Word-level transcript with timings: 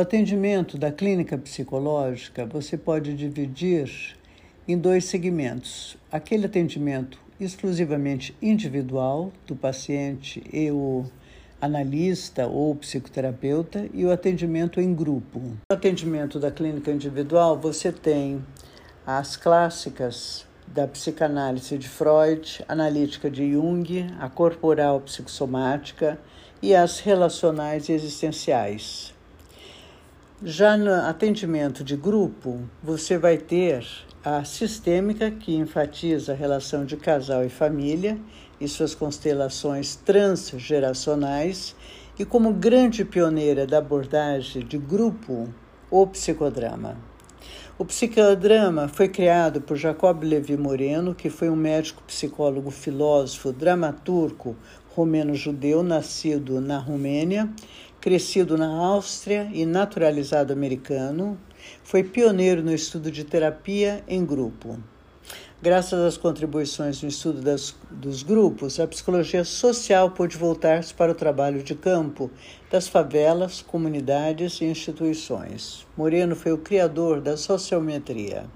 O 0.00 0.02
atendimento 0.02 0.78
da 0.78 0.90
clínica 0.90 1.36
psicológica 1.36 2.46
você 2.46 2.74
pode 2.78 3.14
dividir 3.14 4.16
em 4.66 4.78
dois 4.78 5.04
segmentos: 5.04 5.94
aquele 6.10 6.46
atendimento 6.46 7.18
exclusivamente 7.38 8.34
individual 8.40 9.30
do 9.46 9.54
paciente 9.54 10.42
e 10.50 10.70
o 10.70 11.04
analista 11.60 12.46
ou 12.46 12.74
psicoterapeuta 12.76 13.90
e 13.92 14.06
o 14.06 14.10
atendimento 14.10 14.80
em 14.80 14.94
grupo. 14.94 15.38
No 15.38 15.76
atendimento 15.76 16.40
da 16.40 16.50
clínica 16.50 16.90
individual, 16.90 17.58
você 17.58 17.92
tem 17.92 18.42
as 19.06 19.36
clássicas 19.36 20.46
da 20.66 20.88
psicanálise 20.88 21.76
de 21.76 21.90
Freud, 21.90 22.64
analítica 22.66 23.30
de 23.30 23.52
Jung, 23.52 24.06
a 24.18 24.30
corporal 24.30 25.02
psicossomática 25.02 26.18
e 26.62 26.74
as 26.74 27.00
relacionais 27.00 27.90
e 27.90 27.92
existenciais. 27.92 29.12
Já 30.42 30.74
no 30.74 30.90
atendimento 30.90 31.84
de 31.84 31.94
grupo, 31.94 32.60
você 32.82 33.18
vai 33.18 33.36
ter 33.36 33.86
a 34.24 34.42
sistêmica, 34.42 35.30
que 35.30 35.54
enfatiza 35.54 36.32
a 36.32 36.34
relação 36.34 36.86
de 36.86 36.96
casal 36.96 37.44
e 37.44 37.50
família 37.50 38.18
e 38.58 38.66
suas 38.66 38.94
constelações 38.94 39.96
transgeracionais, 39.96 41.76
e 42.18 42.24
como 42.24 42.54
grande 42.54 43.04
pioneira 43.04 43.66
da 43.66 43.76
abordagem 43.76 44.64
de 44.64 44.78
grupo, 44.78 45.46
o 45.90 46.06
psicodrama. 46.06 46.96
O 47.78 47.84
psicodrama 47.84 48.88
foi 48.88 49.10
criado 49.10 49.60
por 49.60 49.76
Jacob 49.76 50.22
Levi 50.22 50.56
Moreno, 50.56 51.14
que 51.14 51.28
foi 51.28 51.50
um 51.50 51.56
médico, 51.56 52.02
psicólogo, 52.06 52.70
filósofo, 52.70 53.52
dramaturgo 53.52 54.56
romeno-judeu, 54.94 55.82
nascido 55.82 56.60
na 56.60 56.78
Romênia, 56.78 57.48
crescido 58.00 58.56
na 58.56 58.68
Áustria 58.68 59.50
e 59.52 59.66
naturalizado 59.66 60.52
americano. 60.52 61.38
Foi 61.84 62.02
pioneiro 62.02 62.62
no 62.62 62.72
estudo 62.72 63.10
de 63.10 63.24
terapia 63.24 64.02
em 64.08 64.24
grupo. 64.24 64.78
Graças 65.62 66.00
às 66.00 66.16
contribuições 66.16 67.02
no 67.02 67.08
estudo 67.10 67.42
das, 67.42 67.76
dos 67.90 68.22
grupos, 68.22 68.80
a 68.80 68.86
psicologia 68.86 69.44
social 69.44 70.10
pôde 70.10 70.38
voltar-se 70.38 70.94
para 70.94 71.12
o 71.12 71.14
trabalho 71.14 71.62
de 71.62 71.74
campo 71.74 72.30
das 72.70 72.88
favelas, 72.88 73.60
comunidades 73.60 74.62
e 74.62 74.64
instituições. 74.64 75.86
Moreno 75.94 76.34
foi 76.34 76.52
o 76.52 76.58
criador 76.58 77.20
da 77.20 77.36
sociometria, 77.36 78.46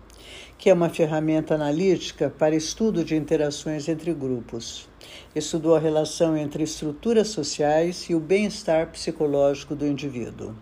que 0.56 0.70
é 0.70 0.72
uma 0.72 0.88
ferramenta 0.88 1.54
analítica 1.54 2.32
para 2.38 2.56
estudo 2.56 3.04
de 3.04 3.14
interações 3.14 3.86
entre 3.86 4.14
grupos. 4.14 4.88
Estudou 5.34 5.74
a 5.74 5.78
relação 5.78 6.36
entre 6.36 6.62
estruturas 6.62 7.28
sociais 7.28 8.06
e 8.08 8.14
o 8.14 8.20
bem-estar 8.20 8.88
psicológico 8.88 9.74
do 9.74 9.86
indivíduo. 9.86 10.54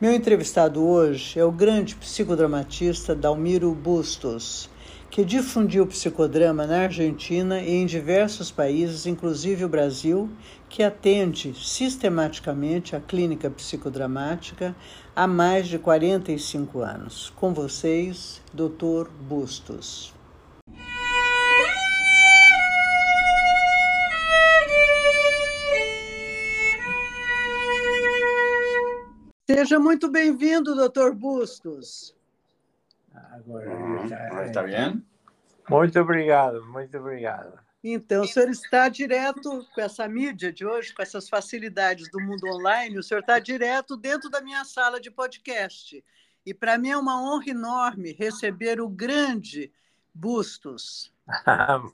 Meu 0.00 0.12
entrevistado 0.12 0.82
hoje 0.82 1.38
é 1.38 1.44
o 1.44 1.52
grande 1.52 1.94
psicodramatista 1.96 3.14
Dalmiro 3.14 3.72
Bustos 3.74 4.70
que 5.12 5.26
difundiu 5.26 5.84
o 5.84 5.86
psicodrama 5.86 6.66
na 6.66 6.84
Argentina 6.84 7.60
e 7.60 7.70
em 7.70 7.84
diversos 7.84 8.50
países, 8.50 9.04
inclusive 9.04 9.62
o 9.62 9.68
Brasil, 9.68 10.30
que 10.70 10.82
atende 10.82 11.52
sistematicamente 11.54 12.96
a 12.96 13.00
clínica 13.00 13.50
psicodramática 13.50 14.74
há 15.14 15.26
mais 15.26 15.68
de 15.68 15.78
45 15.78 16.80
anos. 16.80 17.30
Com 17.36 17.52
vocês, 17.52 18.40
Dr. 18.54 19.10
Bustos. 19.28 20.14
Seja 29.48 29.80
muito 29.80 30.08
bem-vindo, 30.08 30.74
Dr. 30.76 31.10
Bustos. 31.12 32.16
Agora 33.12 34.04
está, 34.04 34.46
está 34.46 34.62
bem? 34.62 35.04
Muito 35.68 36.00
obrigado, 36.00 36.64
muito 36.66 36.96
obrigado. 36.96 37.58
Então, 37.82 38.22
o 38.22 38.28
senhor 38.28 38.48
está 38.48 38.88
direto 38.88 39.66
com 39.74 39.80
essa 39.80 40.06
mídia 40.06 40.52
de 40.52 40.64
hoje, 40.64 40.94
com 40.94 41.02
essas 41.02 41.28
facilidades 41.28 42.08
do 42.08 42.20
mundo 42.20 42.46
online, 42.46 42.96
o 42.98 43.02
senhor 43.02 43.20
está 43.20 43.40
direto 43.40 43.96
dentro 43.96 44.30
da 44.30 44.40
minha 44.40 44.64
sala 44.64 45.00
de 45.00 45.10
podcast. 45.10 46.04
E 46.46 46.54
para 46.54 46.78
mim 46.78 46.90
é 46.90 46.96
uma 46.96 47.20
honra 47.20 47.50
enorme 47.50 48.12
receber 48.12 48.80
o 48.80 48.88
grande 48.88 49.72
Bustos. 50.14 51.12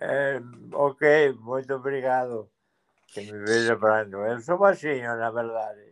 é, 0.00 0.40
ok, 0.72 1.32
muito 1.40 1.74
obrigado. 1.74 2.48
Que 3.08 3.20
me 3.22 3.38
veja 3.38 3.76
para 3.76 4.06
Eu 4.06 4.40
sou 4.40 4.58
baixinho, 4.58 5.16
na 5.16 5.30
verdade. 5.30 5.87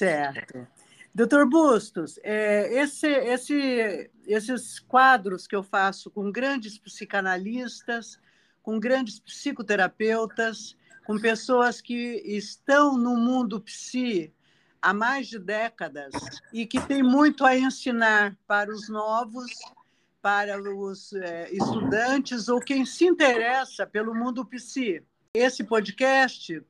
Certo. 0.00 0.66
Doutor 1.14 1.46
Bustos, 1.46 2.18
é, 2.22 2.72
esse, 2.80 3.06
esse, 3.06 4.10
esses 4.26 4.78
quadros 4.78 5.46
que 5.46 5.54
eu 5.54 5.62
faço 5.62 6.10
com 6.10 6.32
grandes 6.32 6.78
psicanalistas, 6.78 8.18
com 8.62 8.80
grandes 8.80 9.20
psicoterapeutas, 9.20 10.74
com 11.04 11.18
pessoas 11.18 11.82
que 11.82 12.22
estão 12.24 12.96
no 12.96 13.14
mundo 13.14 13.60
psi 13.60 14.32
há 14.80 14.94
mais 14.94 15.26
de 15.26 15.38
décadas 15.38 16.14
e 16.50 16.64
que 16.64 16.80
têm 16.80 17.02
muito 17.02 17.44
a 17.44 17.54
ensinar 17.54 18.34
para 18.46 18.72
os 18.72 18.88
novos, 18.88 19.50
para 20.22 20.58
os 20.62 21.12
é, 21.12 21.50
estudantes 21.52 22.48
ou 22.48 22.58
quem 22.58 22.86
se 22.86 23.04
interessa 23.04 23.86
pelo 23.86 24.14
mundo 24.14 24.46
psi. 24.46 25.04
Esse 25.32 25.62
podcast 25.62 26.60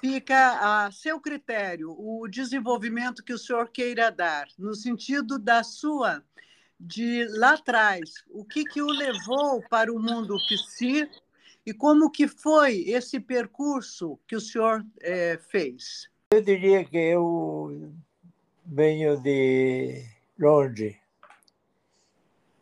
fica 0.00 0.86
a 0.86 0.90
seu 0.90 1.20
critério 1.20 1.94
o 1.96 2.26
desenvolvimento 2.26 3.22
que 3.22 3.32
o 3.32 3.38
senhor 3.38 3.68
queira 3.68 4.10
dar, 4.10 4.48
no 4.58 4.74
sentido 4.74 5.38
da 5.38 5.62
sua, 5.62 6.24
de 6.80 7.24
lá 7.38 7.52
atrás, 7.52 8.10
o 8.28 8.44
que, 8.44 8.64
que 8.64 8.82
o 8.82 8.88
levou 8.88 9.62
para 9.70 9.92
o 9.92 10.02
mundo 10.02 10.36
psi 10.48 11.08
e 11.64 11.72
como 11.72 12.10
que 12.10 12.26
foi 12.26 12.80
esse 12.88 13.20
percurso 13.20 14.18
que 14.26 14.34
o 14.34 14.40
senhor 14.40 14.84
é, 15.00 15.38
fez? 15.48 16.10
Eu 16.32 16.42
diria 16.42 16.84
que 16.84 16.98
eu 16.98 17.92
venho 18.66 19.16
de 19.22 20.04
longe. 20.36 21.00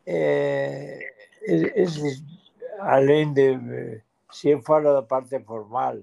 É, 0.06 1.15
além 2.78 3.33
de 3.33 4.05
se 4.36 4.50
eu 4.50 4.60
falo 4.60 4.92
da 4.92 5.02
parte 5.02 5.41
formal, 5.41 6.02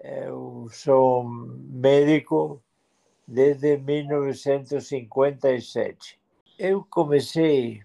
eu 0.00 0.68
sou 0.70 1.24
médico 1.24 2.62
desde 3.26 3.76
1957. 3.76 6.20
Eu 6.56 6.84
comecei 6.84 7.82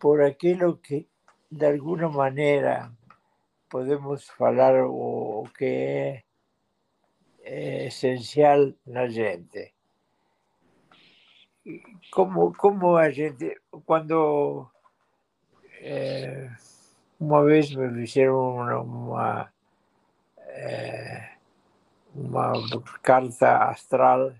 por 0.00 0.20
aquilo 0.20 0.78
que, 0.78 1.06
de 1.52 1.66
alguma 1.66 2.08
maneira, 2.08 2.90
podemos 3.68 4.28
falar 4.28 4.74
o, 4.84 5.48
que 5.56 5.64
é, 5.64 6.24
é 7.44 7.86
essencial 7.86 8.74
na 8.84 9.06
gente. 9.06 9.72
Como, 12.10 12.52
como 12.54 12.96
a 12.96 13.08
gente, 13.12 13.56
quando 13.86 14.68
é, 15.80 16.50
uma 17.18 17.42
vez 17.42 17.74
me 17.74 17.90
fixeron 17.90 18.62
unha, 18.62 18.78
unha, 18.78 19.30
eh, 20.54 21.22
unha 22.14 22.54
carta 23.02 23.70
astral. 23.74 24.38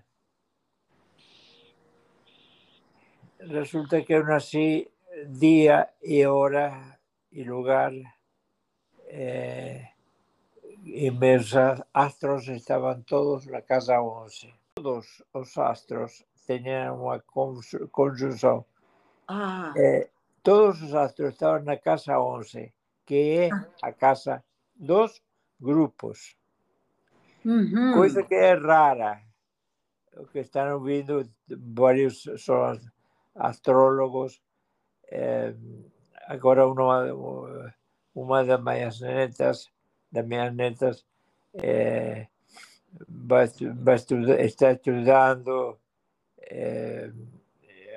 Resulta 3.39 4.01
que 4.01 4.13
eu 4.15 4.23
nací 4.23 4.87
día 5.27 5.91
e 6.01 6.25
hora 6.25 6.99
e 7.31 7.43
lugar 7.43 7.91
eh, 9.07 9.91
inversas 10.85 11.83
astros 11.93 12.47
estaban 12.47 13.03
todos 13.03 13.47
na 13.47 13.61
casa 13.61 13.99
11. 14.01 14.53
Todos 14.75 15.23
os 15.33 15.57
astros 15.57 16.23
teñan 16.47 16.95
unha 16.95 17.19
conjunción. 17.91 18.63
Ah. 19.27 19.75
Eh, 19.75 20.09
todos 20.43 20.81
os 20.81 20.93
astros 20.93 21.33
estaban 21.33 21.65
na 21.65 21.77
casa 21.77 22.19
11, 22.19 22.73
que 23.05 23.47
é 23.47 23.49
a 23.51 23.89
ah. 23.89 23.93
casa 23.93 24.43
dos 24.75 25.21
grupos. 25.59 26.35
Uhum. 27.43 27.93
Coisa 27.93 28.23
que 28.23 28.35
é 28.35 28.53
rara, 28.53 29.21
o 30.17 30.25
que 30.27 30.39
están 30.39 30.71
ouvindo 30.71 31.23
varios 31.47 32.27
son 32.37 32.79
astrólogos, 33.35 34.41
eh, 35.09 35.55
agora 36.27 36.67
unha, 36.67 37.13
uma 38.13 38.43
das 38.43 38.61
minhas 38.61 38.99
netas, 38.99 39.71
das 40.11 40.25
minhas 40.25 40.53
netas, 40.53 41.05
eh, 41.53 42.27
vai, 43.07 43.47
vai 43.75 43.95
estudar, 43.95 44.39
está 44.41 44.71
estudando 44.71 45.79
eh, 46.37 47.11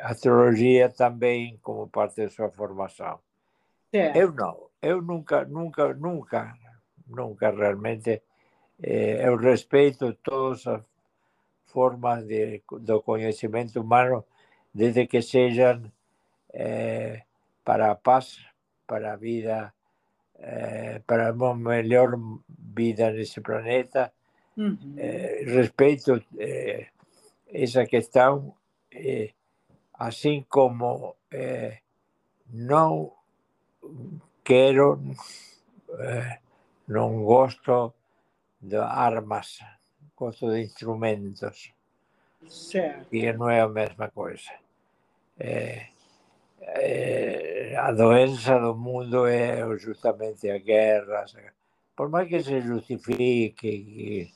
astrologia 0.03 0.89
também 0.89 1.59
como 1.63 1.89
parte 1.89 2.23
da 2.23 2.29
sua 2.29 2.51
formação. 2.51 3.19
É. 3.93 4.17
Eu 4.19 4.33
não, 4.33 4.69
eu 4.81 5.03
nunca, 5.03 5.45
nunca, 5.45 5.95
nunca, 5.95 6.55
nunca 7.07 7.51
realmente, 7.51 8.23
eh, 8.83 9.27
eu 9.27 9.37
respeito 9.37 10.15
todas 10.15 10.67
as, 10.67 10.93
formas 11.73 12.25
de, 12.27 12.63
do 12.81 13.03
conhecimento 13.03 13.81
humano, 13.81 14.25
desde 14.73 15.07
que 15.07 15.23
sejam 15.23 15.91
é, 16.53 17.23
para 17.65 17.91
a 17.91 17.95
paz, 17.95 18.39
para 18.87 19.15
a 19.15 19.17
vida, 19.17 19.73
é, 20.39 21.01
para 21.07 21.33
uma 21.33 21.55
melhor 21.55 22.13
vida 22.49 23.11
nesse 23.11 23.41
planeta. 23.41 24.13
Uhum. 24.57 24.95
É, 24.99 25.45
respeito 25.47 26.23
essa 27.49 27.87
questão, 27.87 28.55
así 29.95 30.47
como 30.49 31.17
eh, 31.31 31.83
non 32.53 33.11
quero, 34.43 35.01
eh, 36.01 36.41
non 36.89 37.25
gosto 37.25 37.95
de 38.61 38.79
armas, 38.79 39.61
gosto 40.17 40.51
de 40.51 40.63
instrumentos. 40.63 41.73
Certo. 42.47 43.09
E 43.11 43.33
non 43.33 43.49
é 43.49 43.63
a 43.63 43.71
mesma 43.71 44.11
coisa. 44.11 44.53
Eh, 45.39 45.89
eh, 46.61 47.75
a 47.79 47.91
doença 47.93 48.59
do 48.59 48.75
mundo 48.75 49.27
é 49.27 49.63
justamente 49.79 50.51
a 50.51 50.59
guerra, 50.59 51.25
por 51.97 52.09
máis 52.09 52.29
que 52.29 52.43
se 52.43 52.61
justifique 52.61 53.55
que, 53.55 54.31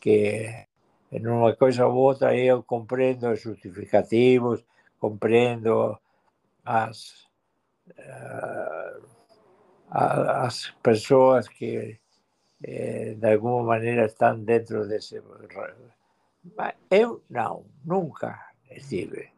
que 0.00 0.66
en 1.12 1.22
unha 1.26 1.54
coisa 1.54 1.86
ou 1.86 1.96
outra 1.96 2.34
eu 2.36 2.62
comprendo 2.62 3.30
os 3.30 3.40
justificativos, 3.40 4.64
compreendo 4.98 5.98
as, 6.64 7.26
uh, 7.88 9.02
as 9.90 10.70
pessoas 10.82 11.48
que 11.48 11.98
eh, 12.62 13.14
de 13.14 13.32
alguma 13.32 13.62
maneira 13.62 14.06
estão 14.06 14.42
dentro 14.42 14.86
desse. 14.88 15.22
Mas 16.56 16.74
eu 16.90 17.22
não, 17.28 17.64
nunca 17.84 18.50
estive. 18.70 19.30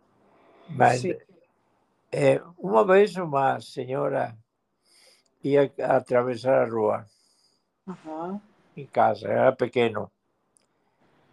Mas 0.69 1.05
eh, 2.13 2.41
uma 2.59 2.85
vez 2.85 3.17
uma 3.17 3.61
senhora 3.61 4.37
ia 5.43 5.73
atravessar 5.83 6.63
a 6.63 6.71
rua 6.71 7.07
uhum. 7.87 8.41
em 8.77 8.87
casa, 8.87 9.29
era 9.29 9.53
pequeno. 9.53 10.11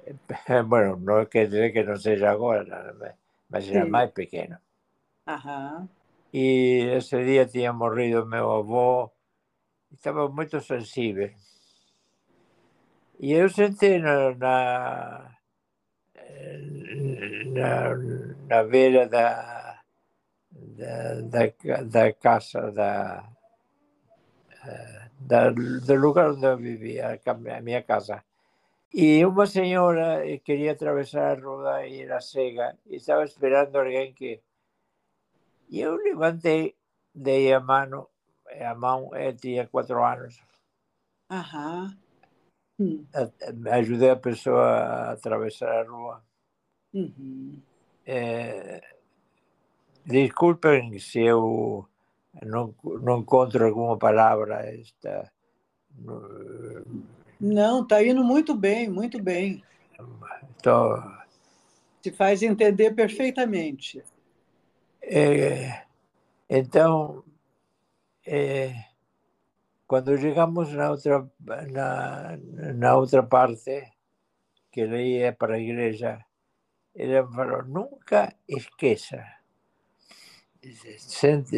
Bueno, 0.67 0.97
não 0.97 1.25
quer 1.25 1.47
dizer 1.47 1.71
que 1.71 1.83
não 1.83 1.97
seja 1.97 2.29
agora, 2.29 3.15
era 3.63 3.85
Sim. 3.85 3.91
mais 3.91 4.11
pequeno. 4.11 4.57
Uhum. 5.27 5.87
E 6.33 6.91
esse 6.97 7.23
dia 7.23 7.45
tinha 7.45 7.71
morrido 7.71 8.25
meu 8.25 8.51
avô, 8.51 9.09
estava 9.91 10.27
muito 10.27 10.59
sensível. 10.59 11.31
E 13.19 13.31
eu 13.31 13.47
sentei 13.49 13.99
na, 13.99 14.35
na, 14.35 15.37
na, 17.55 17.95
na 18.49 18.63
beira 18.63 19.07
da, 19.07 19.81
da, 20.51 21.21
da, 21.21 21.83
da 21.83 22.13
casa, 22.13 22.71
da, 22.73 23.23
da, 25.19 25.49
do 25.51 25.95
lugar 25.95 26.31
onde 26.31 26.45
eu 26.45 26.57
vivia, 26.57 27.21
a 27.25 27.61
minha 27.61 27.81
casa. 27.81 28.21
E 28.97 29.25
uma 29.25 29.45
senhora 29.45 30.23
queria 30.39 30.71
atravessar 30.71 31.37
a 31.37 31.41
rua 31.41 31.85
e 31.85 32.03
era 32.03 32.21
cega, 32.21 32.77
e 32.85 32.95
estava 32.95 33.25
esperando 33.25 33.75
alguém 33.75 34.13
que. 34.13 34.41
E 35.69 35.81
eu 35.81 35.97
levantei, 35.97 36.77
dei 37.13 37.51
a 37.51 37.59
mão, 37.59 38.07
a 38.57 38.73
mão, 38.73 39.13
ele 39.13 39.33
tinha 39.33 39.67
quatro 39.67 40.01
anos. 40.01 40.41
Hum. 42.79 43.05
Ajudei 43.69 44.11
a 44.11 44.15
pessoa 44.15 44.63
a 44.63 45.11
atravessar 45.11 45.85
a 45.85 45.89
rua. 45.89 46.23
Uhum. 46.93 47.61
É, 48.05 48.81
desculpem 50.05 50.97
se 50.99 51.19
eu 51.19 51.85
não, 52.41 52.73
não 53.01 53.19
encontro 53.19 53.65
alguma 53.65 53.97
palavra. 53.97 54.55
Esta, 54.73 55.29
não, 57.39 57.83
está 57.83 58.03
indo 58.03 58.23
muito 58.23 58.55
bem, 58.55 58.89
muito 58.89 59.21
bem. 59.21 59.63
Tô... 60.61 61.01
Se 62.01 62.11
faz 62.11 62.43
entender 62.43 62.91
perfeitamente. 62.93 64.03
É, 65.01 65.83
então, 66.49 67.23
é, 68.25 68.73
quando 69.87 70.17
chegamos 70.17 70.71
na 70.73 70.91
outra, 70.91 71.29
na, 71.71 72.37
na 72.73 72.95
outra 72.95 73.23
parte, 73.23 73.91
que 74.71 74.81
ele 74.81 75.19
ia 75.19 75.33
para 75.33 75.55
a 75.55 75.59
igreja, 75.59 76.23
ele 76.93 77.23
falou, 77.27 77.63
nunca 77.63 78.35
esqueça, 78.47 79.23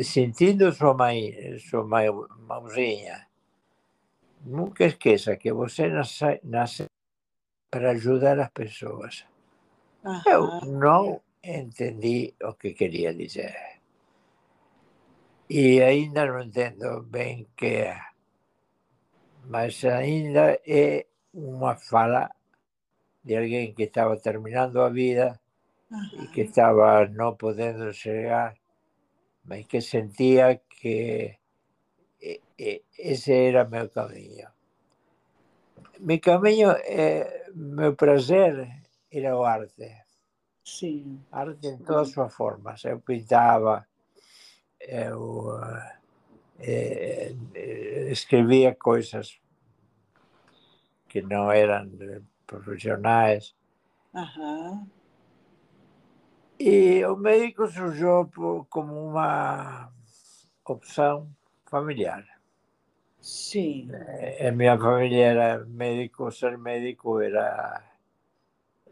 sentindo 0.04 0.72
sua 0.74 0.94
mãe, 0.94 1.58
sua 1.60 1.86
mãe, 1.86 2.08
mãozinha, 2.40 3.28
nunca 4.46 4.86
esqueça 4.86 5.36
que 5.36 5.52
você 5.52 5.90
nasce, 6.44 6.86
para 7.70 7.92
ajudar 7.92 8.40
as 8.40 8.50
pessoas. 8.50 9.26
Aham. 10.06 10.24
Eu 10.26 10.62
não 10.66 11.22
entendi 11.44 12.34
o 12.42 12.54
que 12.54 12.74
queria 12.74 13.14
dizer. 13.14 13.56
E 15.50 15.82
ainda 15.82 16.26
não 16.26 16.42
entendo 16.42 17.02
bem 17.04 17.48
que 17.56 17.66
é 17.66 18.08
mas 19.48 19.84
ainda 19.86 20.60
é 20.68 21.06
uma 21.34 21.76
fala 21.76 22.30
de 23.24 23.38
alguém 23.38 23.74
que 23.74 23.84
estava 23.84 24.18
terminando 24.18 24.82
a 24.82 24.90
vida 24.90 25.40
uhum. 25.90 26.24
e 26.24 26.28
que 26.28 26.42
estava 26.42 27.08
não 27.08 27.36
podendo 27.36 27.92
chegar, 27.94 28.56
mas 29.46 29.66
que 29.66 29.80
sentia 29.80 30.60
que 30.70 31.36
esse 32.58 33.32
era 33.32 33.66
meu 33.66 33.90
caminho. 33.90 34.48
Meu 36.00 36.20
caminho, 36.20 36.70
meu 37.54 37.96
prazer 37.96 38.70
era 39.12 39.38
o 39.38 39.44
arte. 39.44 40.06
Sim. 40.64 41.24
Arte 41.32 41.68
em 41.68 41.78
todas 41.78 42.10
as 42.10 42.14
suas 42.14 42.34
formas. 42.34 42.84
Eu 42.84 43.00
pintava, 43.00 43.88
eu 44.80 45.60
escrevia 48.12 48.76
coisas 48.76 49.40
que 51.08 51.22
não 51.22 51.52
eram 51.52 51.90
profissionais. 52.46 53.56
Uhum. 54.14 54.88
E 56.60 57.06
o 57.06 57.16
médico 57.16 57.68
surgiu 57.68 58.30
como 58.70 59.10
uma 59.10 59.92
opção 60.66 61.30
familiar. 61.66 62.26
Sí. 63.28 63.90
Eh, 63.94 64.38
en 64.40 64.56
mi 64.56 64.68
familia 64.68 65.32
era 65.32 65.58
médico, 65.58 66.32
ser 66.32 66.58
médico 66.58 67.20
era 67.20 67.84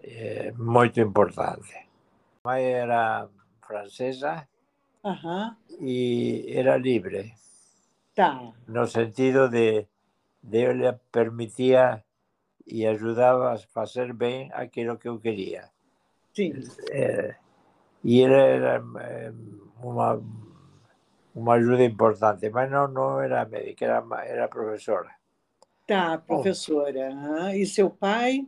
eh, 0.04 0.51
muy 0.58 0.92
importante. 0.98 1.88
Mi 2.44 2.51
mamá 2.51 2.60
era 2.60 3.30
francesa 3.62 4.46
y 5.80 6.51
era 6.51 6.77
libre. 6.77 7.38
Ta. 8.13 8.54
En 8.68 8.75
el 8.75 8.89
sentido 8.89 9.48
de, 9.48 9.88
de 10.42 10.74
le 10.74 10.92
permitía 11.12 12.04
y 12.65 12.86
ayudaba 12.86 13.54
a 13.54 13.82
hacer 13.82 14.13
bien 14.15 14.51
aquello 14.54 15.00
que 15.00 15.08
yo 15.08 15.22
quería. 15.22 15.72
Sí. 16.34 16.54
Eh, 16.92 17.34
y 18.04 18.22
era 18.22 18.84
eh, 19.01 19.32
una 19.82 20.20
uma 21.36 21.56
ajuda 21.56 21.84
importante, 21.84 22.50
mas 22.50 22.72
não, 22.72 22.88
não 22.88 23.20
era 23.20 23.46
médica, 23.46 23.86
era, 23.86 24.25
era 24.25 24.48
professora. 24.48 25.12
Tá, 25.86 26.18
professora. 26.18 27.12
Bom, 27.13 27.50
e 27.50 27.65
seu 27.65 27.89
pai? 27.89 28.48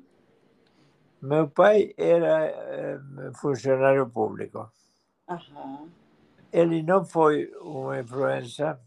Meu 1.22 1.50
pai 1.50 1.94
era 1.98 2.46
é, 2.46 3.00
funcionário 3.36 4.10
público. 4.10 4.72
Aham. 5.28 5.90
Ele 6.52 6.82
não 6.82 7.04
foi 7.04 7.52
uma 7.60 8.00
influência 8.00 8.80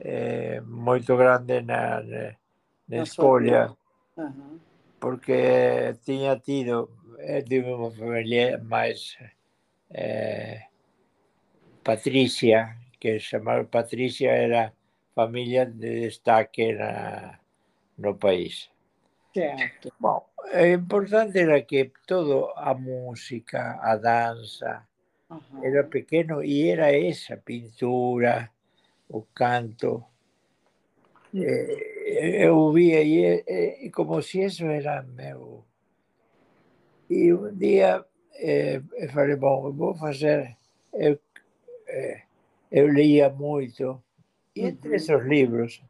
é, 0.00 0.60
muito 0.62 1.14
grande 1.16 1.60
na, 1.60 2.02
na, 2.02 2.34
na 2.88 3.02
escolha, 3.02 3.76
uhum. 4.16 4.58
porque 4.98 5.94
tinha 6.02 6.38
tido, 6.38 6.90
eu 7.18 7.44
tive 7.44 7.70
uma 7.70 7.90
família 7.90 8.58
mais 8.64 9.18
é, 9.90 10.62
Patrícia, 11.88 12.76
que 13.00 13.18
chamava 13.18 13.64
Patrícia 13.64 14.30
era 14.30 14.74
família 15.14 15.64
de 15.64 16.00
destaque 16.00 16.74
na, 16.74 17.38
no 17.96 18.14
país. 18.14 18.68
Certo. 19.32 19.90
Bom, 19.98 20.22
o 20.52 20.66
importante 20.66 21.38
era 21.38 21.62
que 21.62 21.90
toda 22.06 22.52
a 22.56 22.74
música, 22.74 23.78
a 23.80 23.96
dança, 23.96 24.86
uhum. 25.30 25.64
era 25.64 25.82
pequeno 25.82 26.44
e 26.44 26.68
era 26.68 26.92
essa 26.92 27.38
pintura, 27.38 28.50
o 29.08 29.22
canto. 29.22 30.04
Eh, 31.34 32.44
eu 32.44 32.70
via 32.70 33.02
e, 33.02 33.86
e 33.86 33.90
como 33.90 34.20
se 34.20 34.44
isso 34.44 34.66
era 34.66 35.02
meu 35.02 35.64
E 37.08 37.32
um 37.32 37.54
dia 37.56 38.04
é, 38.34 38.82
eu 38.92 39.08
falei, 39.10 39.36
bom, 39.36 39.68
eu 39.68 39.72
vou 39.72 39.94
fazer. 39.94 40.54
Eu, 40.92 41.18
é, 41.88 42.22
eu 42.70 42.88
lia 42.88 43.30
muito, 43.30 44.02
e 44.54 44.66
entre 44.66 44.96
esses 44.96 45.22
livros 45.24 45.82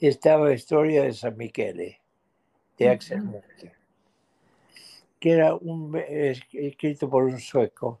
estava 0.00 0.48
a 0.48 0.54
história 0.54 1.08
de 1.08 1.16
San 1.16 1.32
Michele, 1.32 1.96
de 2.76 2.88
Axel 2.88 3.24
Munthe, 3.24 3.70
que 5.20 5.30
era 5.30 5.56
um, 5.56 5.92
escrito 6.52 7.08
por 7.08 7.24
um 7.24 7.38
sueco, 7.38 7.98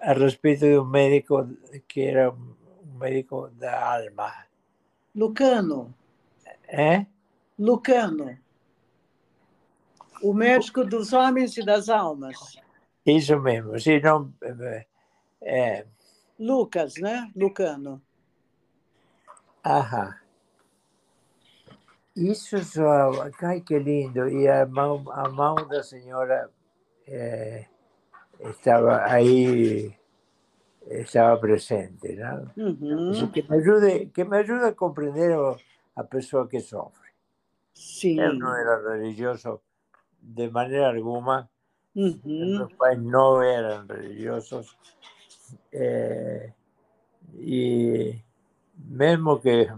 a 0.00 0.12
respeito 0.12 0.60
de 0.60 0.78
um 0.78 0.84
médico 0.84 1.48
que 1.86 2.02
era 2.02 2.30
um 2.30 2.98
médico 2.98 3.48
da 3.50 3.96
alma. 3.96 4.32
Lucano. 5.14 5.94
É? 6.66 7.06
Lucano. 7.58 8.38
O 10.22 10.32
médico 10.32 10.84
dos 10.84 11.12
homens 11.12 11.56
e 11.56 11.64
das 11.64 11.88
almas. 11.88 12.61
Isso 13.04 13.38
mesmo, 13.40 13.78
se 13.80 14.00
não. 14.00 14.32
É... 15.40 15.86
Lucas, 16.38 16.94
né? 16.96 17.30
Lucano. 17.34 18.00
Aham. 19.64 20.14
Isso 22.16 22.62
só. 22.64 23.28
Ai, 23.42 23.60
que 23.60 23.78
lindo. 23.78 24.28
E 24.28 24.46
a 24.48 24.66
mão, 24.66 25.04
a 25.10 25.28
mão 25.28 25.54
da 25.68 25.82
senhora 25.82 26.50
é, 27.06 27.66
estava 28.40 29.02
aí, 29.04 29.94
estava 30.90 31.40
presente. 31.40 32.14
Não? 32.14 32.50
Uhum. 32.56 33.30
que, 33.32 33.42
me 33.42 33.56
ajude, 33.56 34.06
que 34.06 34.24
me 34.24 34.38
ajude 34.38 34.64
a 34.66 34.72
compreender 34.72 35.34
a 35.96 36.04
pessoa 36.04 36.46
que 36.46 36.60
sofre. 36.60 37.10
Sim. 37.72 38.20
Eu 38.20 38.34
não 38.34 38.54
era 38.54 38.96
religioso 38.96 39.60
de 40.20 40.50
maneira 40.50 40.94
alguma. 40.94 41.48
Uhum. 41.94 42.58
Meus 42.58 42.72
pais 42.74 43.02
não 43.02 43.42
eram 43.42 43.86
religiosos. 43.86 44.76
É, 45.72 46.52
e 47.34 48.18
mesmo 48.76 49.38
que 49.40 49.68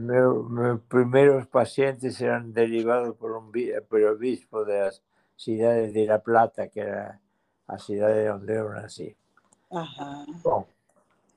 meu, 0.00 0.44
meus 0.44 0.80
primeiros 0.88 1.46
pacientes 1.46 2.20
eram 2.20 2.50
derivados 2.50 3.16
por 3.16 3.36
um 3.36 3.50
por 3.88 4.02
obispo 4.02 4.64
das 4.64 5.00
cidades 5.36 5.92
de 5.92 6.06
La 6.06 6.18
Plata, 6.18 6.68
que 6.68 6.80
era 6.80 7.18
a 7.68 7.78
cidade 7.78 8.28
onde 8.30 8.52
eu 8.52 8.68
nasci. 8.70 9.16
Aham. 9.70 10.26
Bom, 10.42 10.66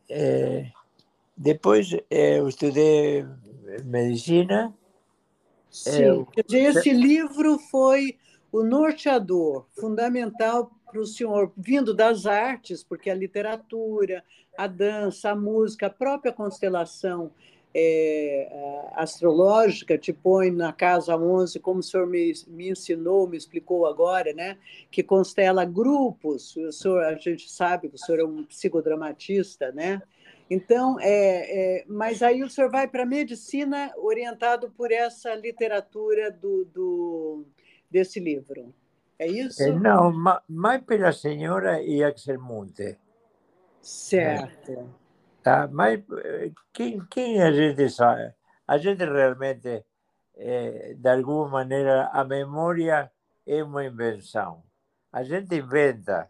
é, 0.09 0.71
depois 1.37 1.89
eu 2.09 2.47
estudei 2.47 3.25
medicina. 3.83 4.73
Sim, 5.69 6.03
eu, 6.03 6.25
quer 6.27 6.43
dizer, 6.43 6.63
esse 6.69 6.93
livro 6.93 7.59
foi 7.59 8.17
o 8.51 8.63
norteador 8.63 9.65
fundamental 9.73 10.71
para 10.85 10.99
o 10.99 11.05
senhor, 11.05 11.51
vindo 11.57 11.93
das 11.93 12.25
artes, 12.25 12.83
porque 12.83 13.09
a 13.09 13.15
literatura, 13.15 14.23
a 14.57 14.67
dança, 14.67 15.31
a 15.31 15.35
música, 15.35 15.87
a 15.87 15.89
própria 15.89 16.31
constelação 16.31 17.31
é, 17.77 18.89
astrológica 18.93 19.97
te 19.97 20.13
põe 20.13 20.49
na 20.49 20.71
casa 20.71 21.17
11, 21.17 21.59
como 21.59 21.81
o 21.81 21.83
senhor 21.83 22.07
me, 22.07 22.31
me 22.47 22.69
ensinou, 22.69 23.27
me 23.27 23.35
explicou 23.35 23.85
agora, 23.85 24.31
né? 24.31 24.57
que 24.89 25.03
constela 25.03 25.65
grupos. 25.65 26.55
O 26.55 26.71
senhor, 26.71 27.03
a 27.03 27.15
gente 27.15 27.51
sabe 27.51 27.89
que 27.89 27.95
o 27.95 27.99
senhor 27.99 28.19
é 28.19 28.23
um 28.23 28.45
psicodramatista, 28.45 29.73
né? 29.73 30.01
Então, 30.49 30.97
é, 31.01 31.79
é, 31.79 31.85
mas 31.87 32.21
aí 32.21 32.43
o 32.43 32.49
senhor 32.49 32.69
vai 32.69 32.87
para 32.87 33.03
a 33.03 33.05
medicina 33.05 33.91
orientado 33.97 34.69
por 34.69 34.91
essa 34.91 35.33
literatura 35.33 36.31
do, 36.31 36.65
do, 36.65 37.45
desse 37.95 38.19
livro. 38.19 38.73
É 39.17 39.25
isso? 39.25 39.71
Não, 39.79 40.11
mais 40.49 40.81
pela 40.83 41.13
senhora 41.13 41.81
e 41.81 42.03
Axel 42.03 42.41
Monte. 42.41 42.97
Certo. 43.81 44.89
Tá? 45.41 45.69
Mas 45.71 46.03
eh, 46.11 46.51
quem, 46.73 46.99
quem 47.09 47.41
a 47.41 47.53
gente 47.53 47.89
sabe? 47.89 48.33
A 48.67 48.77
gente 48.77 49.05
realmente, 49.05 49.85
é, 50.35 50.93
de 50.97 51.09
alguma 51.09 51.47
maneira, 51.47 52.09
a 52.11 52.25
memória 52.25 53.09
é 53.47 53.63
uma 53.63 53.85
invenção. 53.85 54.61
A 55.13 55.23
gente 55.23 55.55
inventa. 55.55 56.29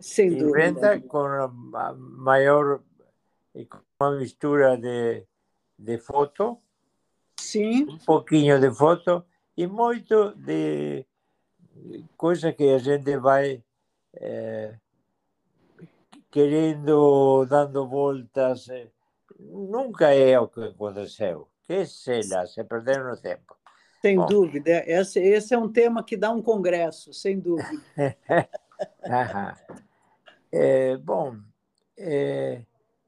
Sem 0.00 0.32
inventa 0.32 0.94
dúvida. 0.94 1.08
com 1.08 1.76
a 1.76 1.92
maior 1.94 2.80
com 3.68 3.78
uma 4.00 4.16
mistura 4.16 4.78
de, 4.78 5.26
de 5.78 5.98
foto, 5.98 6.58
Sim. 7.38 7.84
um 7.90 7.98
pouquinho 7.98 8.58
de 8.58 8.70
foto 8.74 9.22
e 9.56 9.66
muito 9.66 10.34
de 10.34 11.04
coisa 12.16 12.52
que 12.52 12.68
a 12.70 12.78
gente 12.78 13.16
vai 13.18 13.62
é, 14.14 14.74
querendo, 16.30 17.44
dando 17.46 17.86
voltas. 17.86 18.68
Eh, 18.68 18.88
nunca 19.38 20.14
é 20.14 20.38
o 20.38 20.48
que 20.48 20.64
aconteceu. 20.64 21.48
Que 21.62 21.86
sei 21.86 22.26
lá, 22.28 22.46
se 22.46 22.64
perderam 22.64 23.10
no 23.10 23.16
tempo. 23.16 23.56
Sem 24.00 24.16
Bom. 24.16 24.26
dúvida. 24.26 24.82
Esse, 24.86 25.20
esse 25.20 25.54
é 25.54 25.58
um 25.58 25.70
tema 25.70 26.02
que 26.02 26.16
dá 26.16 26.30
um 26.30 26.42
congresso, 26.42 27.12
sem 27.12 27.38
dúvida. 27.38 27.82
é, 30.50 30.96
bom, 30.96 31.36
é, 31.96 32.62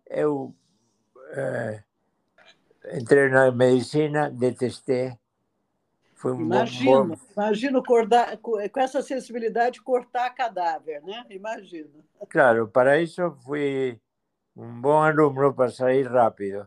eu 0.07 0.55
é, 1.33 1.83
entrei 2.93 3.29
na 3.29 3.51
medicina, 3.51 4.31
detestei. 4.31 5.19
Foi 6.25 6.33
um 6.33 6.49
bom... 6.49 7.17
imagino 7.37 7.85
cortar, 7.85 8.39
com 8.39 8.59
essa 8.81 9.03
sensibilidade 9.03 9.83
cortar 9.83 10.31
cadáver, 10.31 11.03
né? 11.03 11.23
Imagino. 11.29 12.03
Claro, 12.31 12.67
para 12.67 12.99
isso 12.99 13.31
fui 13.45 14.01
um 14.57 14.81
bom 14.81 15.03
aluno 15.03 15.53
para 15.53 15.71
sair 15.71 16.07
rápido. 16.07 16.67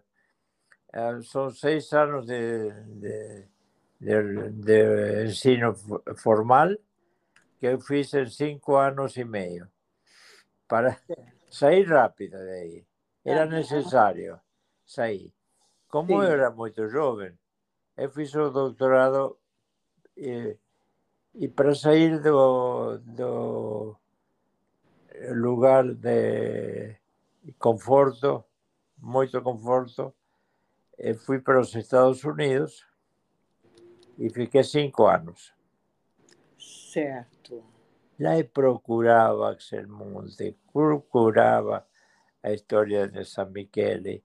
Eh, 0.94 1.22
são 1.24 1.50
seis 1.50 1.92
anos 1.92 2.28
de, 2.28 2.70
de, 2.70 3.48
de, 4.00 4.50
de 4.52 5.26
ensino 5.26 5.74
formal 6.18 6.70
que 7.60 7.66
eu 7.66 7.82
fiz 7.82 8.14
em 8.14 8.28
cinco 8.28 8.76
anos 8.76 9.18
e 9.18 9.24
meio 9.24 9.68
para 10.68 11.00
sair 11.50 11.88
rápido 11.88 12.38
daí. 12.38 12.86
Era 13.26 13.48
necessário 13.48 14.40
sair. 14.86 15.34
Como 15.88 16.10
Sim. 16.10 16.14
eu 16.14 16.22
era 16.22 16.52
muito 16.52 16.88
jovem, 16.88 17.36
eu 17.98 18.08
fiz 18.12 18.36
o 18.36 18.52
doutorado 18.52 19.36
e, 20.18 20.58
e 21.36 21.48
para 21.48 21.76
sair 21.76 22.20
do, 22.20 22.98
do 22.98 23.96
lugar 25.36 25.94
de 25.94 26.96
conforto, 27.58 28.44
muito 28.98 29.42
conforto, 29.42 30.14
fui 31.26 31.40
para 31.40 31.60
os 31.60 31.74
Estados 31.76 32.24
Unidos 32.24 32.86
e 34.18 34.30
fiquei 34.30 34.64
cinco 34.64 35.06
anos. 35.06 35.54
Certo. 36.58 37.64
Lá 38.20 38.38
eu 38.38 38.46
procurava 38.46 39.52
Axel 39.52 39.88
Monte, 39.88 40.58
procurava 40.74 41.86
a 42.42 42.52
história 42.52 43.08
de 43.08 43.24
San 43.24 43.52
Michele, 43.52 44.24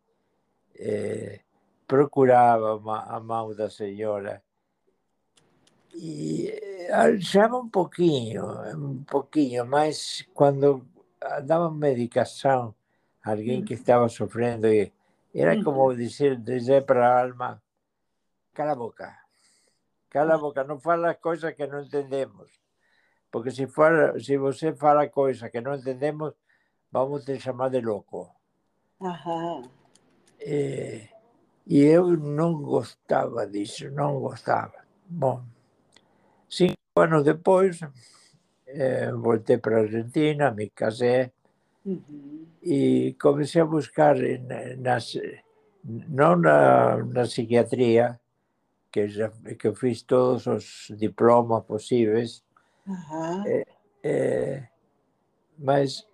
eh, 0.75 1.41
procurava 1.87 2.81
a 3.03 3.21
mão 3.21 3.55
da 3.55 3.69
senhora 3.69 4.43
e 5.95 6.53
achava 6.91 7.57
um 7.59 7.69
pouquinho, 7.69 8.45
um 8.77 9.05
pouquinho, 9.05 9.67
mas 9.67 10.27
quando 10.35 10.87
dava 11.45 11.71
medicação 11.71 12.75
a 13.23 13.31
alguém 13.31 13.65
que 13.65 13.75
estava 13.75 14.09
sofrendo, 14.09 14.67
era 15.35 15.63
como 15.63 15.95
dizer, 15.95 16.37
dizer 16.39 16.85
para 16.85 17.09
a 17.09 17.23
alma, 17.23 17.63
cala 18.53 18.73
a 18.73 18.77
boca, 18.77 19.17
cala 20.11 20.35
a 20.35 20.39
boca, 20.39 20.65
não 20.65 20.79
fala 20.79 21.15
coisas 21.15 21.55
que 21.55 21.67
não 21.67 21.83
entendemos. 21.83 22.51
Porque 23.31 23.51
se, 23.51 23.67
for, 23.67 24.21
se 24.21 24.37
você 24.37 24.75
fala 24.75 25.09
coisas 25.09 25.51
que 25.51 25.61
não 25.61 25.75
entendemos, 25.75 26.35
vamos 26.91 27.25
te 27.25 27.41
chamar 27.41 27.71
de 27.71 27.81
louco. 27.81 28.31
Uhum. 29.01 29.71
E, 30.39 31.09
e 31.67 31.81
eu 31.81 32.17
não 32.17 32.61
gostava 32.61 33.47
disso, 33.47 33.91
não 33.91 34.21
gostava. 34.21 34.85
Bom, 35.07 35.43
Cinco 36.53 36.77
anos 36.97 37.25
depois, 37.25 37.81
eh, 38.67 39.11
voltei 39.11 39.57
para 39.57 39.79
a 39.79 39.81
Argentina, 39.81 40.51
me 40.51 40.69
casei 40.69 41.33
uhum. 41.83 42.47
e 42.63 43.17
comecei 43.19 43.63
a 43.63 43.65
buscar 43.65 44.17
nas, 44.77 45.15
não 45.83 46.37
na, 46.37 46.99
na 46.99 47.23
psiquiatria, 47.23 48.21
que, 48.93 49.09
já, 49.09 49.31
que 49.59 49.67
eu 49.67 49.75
fiz 49.75 50.03
todos 50.03 50.47
os 50.47 50.93
diplomas 50.95 51.65
possíveis, 51.65 52.45
uhum. 52.87 53.47
eh, 53.47 53.67
eh, 54.03 54.69
mas 55.59 56.07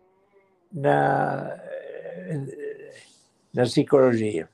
na, 0.73 1.59
na 3.53 3.65
psicologia. 3.65 4.49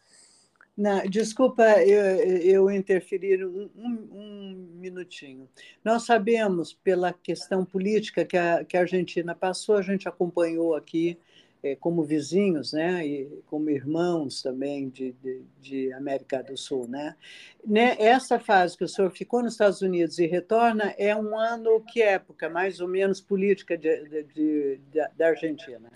Não, 0.77 1.07
desculpa 1.07 1.63
eu, 1.83 2.03
eu 2.41 2.71
interferir 2.71 3.47
um, 3.47 3.71
um, 3.77 3.91
um, 4.13 4.69
minutinho. 4.75 5.49
Nós 5.85 6.05
sabemos, 6.05 6.73
pela 6.73 7.13
questão 7.13 7.65
política 7.65 8.25
que 8.25 8.37
a, 8.37 8.65
que 8.65 8.77
a 8.77 8.81
Argentina 8.81 9.37
passou, 9.37 9.77
a 9.77 9.83
gente 9.83 10.09
acompanhou 10.09 10.75
aqui 10.75 11.17
é, 11.63 11.77
como 11.77 12.03
vizinhos, 12.03 12.73
né, 12.73 13.07
e 13.07 13.43
como 13.47 13.71
irmãos 13.71 14.43
também 14.43 14.89
de, 14.89 15.13
de, 15.13 15.43
de, 15.61 15.93
América 15.95 16.43
do 16.43 16.57
Sul, 16.59 16.87
né? 16.89 17.17
né? 17.65 17.97
Essa 17.99 18.39
fase 18.39 18.77
que 18.77 18.85
o 18.85 18.89
senhor 18.89 19.11
ficou 19.11 19.43
nos 19.43 19.53
Estados 19.53 19.81
Unidos 19.81 20.19
e 20.19 20.27
retorna 20.27 20.93
é 20.99 21.17
um 21.17 21.39
ano 21.39 21.81
que 21.81 22.03
época, 22.03 22.51
mais 22.51 22.81
ou 22.81 22.89
menos 22.89 23.21
política 23.21 23.79
de, 23.79 24.25
de 24.35 24.81
da 25.17 25.29
Argentina? 25.29 25.91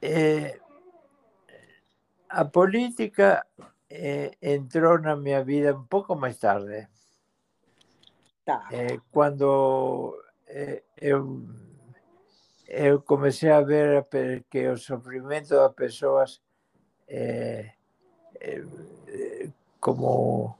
É, 0.00 0.60
a 2.28 2.44
política 2.44 3.46
eh, 3.90 4.36
entrou 4.42 4.98
na 4.98 5.16
minha 5.16 5.42
vida 5.44 5.74
um 5.74 5.84
pouco 5.84 6.14
mais 6.14 6.38
tarde. 6.38 6.88
Tá. 8.44 8.68
Eh, 8.70 9.00
quando 9.10 10.22
eh, 10.46 10.82
eu, 10.96 11.42
eu 12.68 13.02
comecei 13.02 13.50
a 13.50 13.60
ver 13.60 14.06
que 14.50 14.68
o 14.68 14.76
sofrimento 14.76 15.50
das 15.50 15.74
pessoas 15.74 16.40
eh, 17.08 17.72
eh, 18.40 18.64
como 19.80 20.56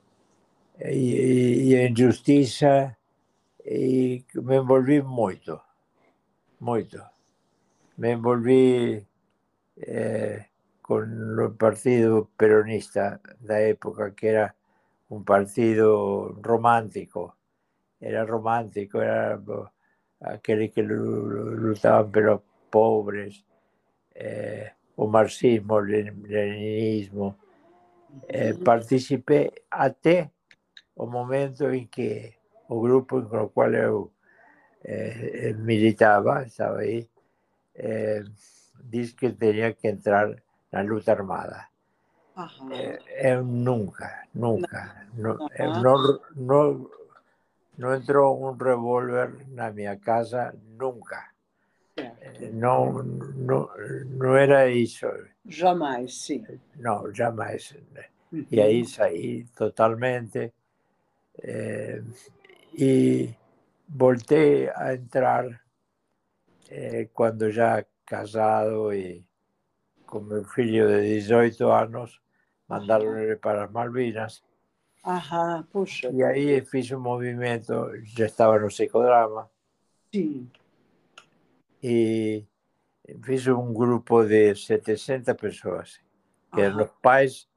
e, 0.78 1.70
e, 1.70 1.76
a 1.76 2.96
e 3.64 4.24
me 4.34 4.56
envolvi 4.56 5.02
muito, 5.02 5.60
muito. 6.60 7.02
Me 7.96 8.12
envolvi 8.12 9.06
eh, 9.78 10.44
con 10.86 11.40
el 11.40 11.52
partido 11.56 12.30
peronista 12.36 13.20
la 13.42 13.60
época, 13.60 14.14
que 14.14 14.28
era 14.28 14.54
un 15.08 15.24
partido 15.24 16.36
romántico. 16.40 17.36
Era 17.98 18.24
romántico, 18.24 19.02
era 19.02 19.40
aquellos 20.20 20.72
que 20.72 20.82
luchaban 20.82 22.12
por 22.12 22.22
los 22.22 22.40
pobres, 22.70 23.44
eh, 24.14 24.70
o 24.94 25.08
marxismo, 25.08 25.80
el 25.80 26.22
leninismo. 26.22 27.36
Eh, 28.28 28.54
participé 28.64 29.64
hasta 29.70 30.10
el 30.10 30.30
momento 30.96 31.68
en 31.70 31.88
que 31.88 32.38
el 32.68 32.80
grupo 32.80 33.28
con 33.28 33.40
el 33.40 33.48
cual 33.50 33.72
yo 33.74 34.12
eh, 34.84 35.52
militaba, 35.58 36.42
estaba 36.42 36.78
ahí, 36.78 37.08
eh, 37.74 38.22
que 39.18 39.30
tenía 39.30 39.72
que 39.74 39.88
entrar 39.88 40.42
la 40.70 40.82
luta 40.82 41.12
armada. 41.12 41.70
Eh, 42.70 43.40
nunca, 43.42 44.28
nunca, 44.34 45.06
no, 45.14 45.38
no, 46.36 46.90
no, 47.78 47.94
entró 47.94 48.32
un 48.32 48.58
revólver 48.58 49.46
en 49.56 49.74
mi 49.74 49.98
casa, 50.00 50.52
nunca. 50.76 51.32
Eh, 51.96 52.50
no, 52.52 53.02
no, 53.02 53.70
no 54.06 54.38
era 54.38 54.66
eso. 54.66 55.10
Jamais, 55.46 56.12
sí. 56.14 56.44
No, 56.74 57.04
jamais. 57.14 57.74
Y 58.50 58.60
ahí 58.60 58.84
salí 58.84 59.44
totalmente. 59.56 60.52
Eh, 61.38 62.02
y 62.74 63.34
volteé 63.86 64.70
a 64.74 64.92
entrar 64.92 65.62
cuando 67.14 67.48
ya 67.48 67.86
casado 68.04 68.92
y 68.92 69.25
con 70.06 70.28
mi 70.28 70.36
hijo 70.36 70.86
de 70.86 71.00
18 71.02 71.74
años, 71.74 72.22
mandaron 72.68 73.38
para 73.42 73.62
las 73.62 73.72
Malvinas. 73.72 74.44
Ajá, 75.02 75.66
puxa. 75.70 76.08
Y 76.12 76.22
ahí 76.22 76.62
hice 76.72 76.96
un 76.96 77.02
movimiento, 77.02 77.90
ya 78.14 78.26
estaba 78.26 78.56
en 78.56 78.64
un 78.64 78.70
psicodrama. 78.70 79.48
Sí. 80.10 80.48
Y 81.80 82.46
hice 83.28 83.52
un 83.52 83.74
grupo 83.74 84.24
de 84.24 84.54
700 84.54 85.36
personas, 85.36 86.00
que 86.52 86.62
eran 86.62 86.76
los 86.76 86.90
pais 87.02 87.48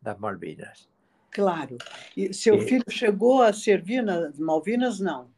das 0.00 0.18
Malvinas. 0.18 0.88
Claro. 1.30 1.78
E 2.14 2.34
seu 2.34 2.56
e, 2.56 2.66
filho 2.66 2.84
chegou 2.90 3.42
a 3.42 3.52
servir 3.54 4.02
nas 4.02 4.38
Malvinas, 4.38 5.00
não? 5.00 5.30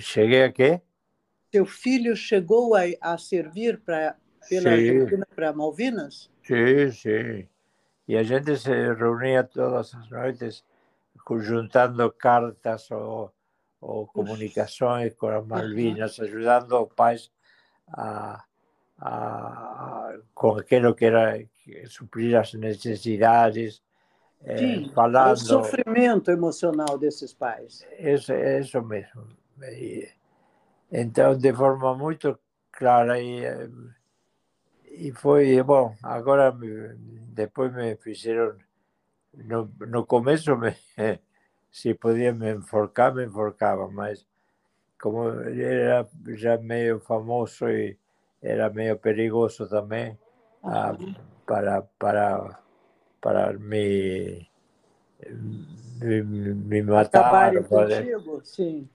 Cheguei 0.00 0.42
a 0.42 0.52
quê? 0.52 0.80
Seu 1.52 1.64
filho 1.64 2.16
chegou 2.16 2.74
a, 2.74 2.80
a 3.00 3.16
servir 3.18 3.78
para 3.80 4.16
pela 4.48 4.62
sim. 4.62 4.68
Argentina 4.68 5.26
para 5.34 5.52
Malvinas? 5.52 6.30
Sim, 6.42 6.90
sim. 6.90 7.48
E 8.08 8.16
a 8.16 8.22
gente 8.22 8.56
se 8.56 8.70
reunia 8.94 9.44
todas 9.44 9.94
as 9.94 10.10
noites 10.10 10.64
juntando 11.40 12.10
cartas 12.12 12.90
ou, 12.90 13.32
ou 13.80 14.06
comunicações 14.06 15.14
com 15.14 15.28
as 15.28 15.46
Malvinas, 15.46 16.18
ajudando 16.20 16.72
os 16.72 16.92
pais 16.94 17.30
a, 17.88 18.44
a, 18.98 20.14
com 20.34 20.58
aquilo 20.58 20.94
que 20.94 21.04
era 21.04 21.42
suprir 21.86 22.36
as 22.36 22.52
necessidades. 22.54 23.82
Sim, 24.44 24.86
eh, 24.86 24.92
falando... 24.92 25.32
o 25.32 25.36
sofrimento 25.36 26.30
emocional 26.30 26.98
desses 26.98 27.32
pais. 27.32 27.86
Isso, 27.98 28.32
isso 28.32 28.82
mesmo. 28.82 29.28
E, 29.62 30.08
então, 30.90 31.36
de 31.36 31.52
forma 31.54 31.96
muito 31.96 32.36
clara 32.72 33.20
e 33.20 33.44
e 35.02 35.10
foi, 35.10 35.60
bom, 35.64 35.96
agora 36.00 36.56
depois 37.34 37.74
me 37.74 37.96
fizeram, 37.96 38.56
no, 39.34 39.68
no 39.80 40.06
começo 40.06 40.56
me, 40.56 40.76
se 41.72 41.92
podia 41.94 42.32
me 42.32 42.52
enforcar, 42.52 43.12
me 43.12 43.24
enforcava, 43.24 43.88
mas 43.88 44.24
como 45.00 45.28
era 45.40 46.08
já 46.36 46.56
meio 46.56 47.00
famoso 47.00 47.68
e 47.68 47.98
era 48.40 48.70
meio 48.70 48.96
perigoso 48.96 49.68
também 49.68 50.16
ah, 50.62 50.96
para, 51.44 51.82
para, 51.98 52.60
para 53.20 53.52
me, 53.58 54.48
me, 56.00 56.22
me 56.22 56.82
matar. 56.82 57.52
Contigo, 57.64 58.40
sim. 58.44 58.88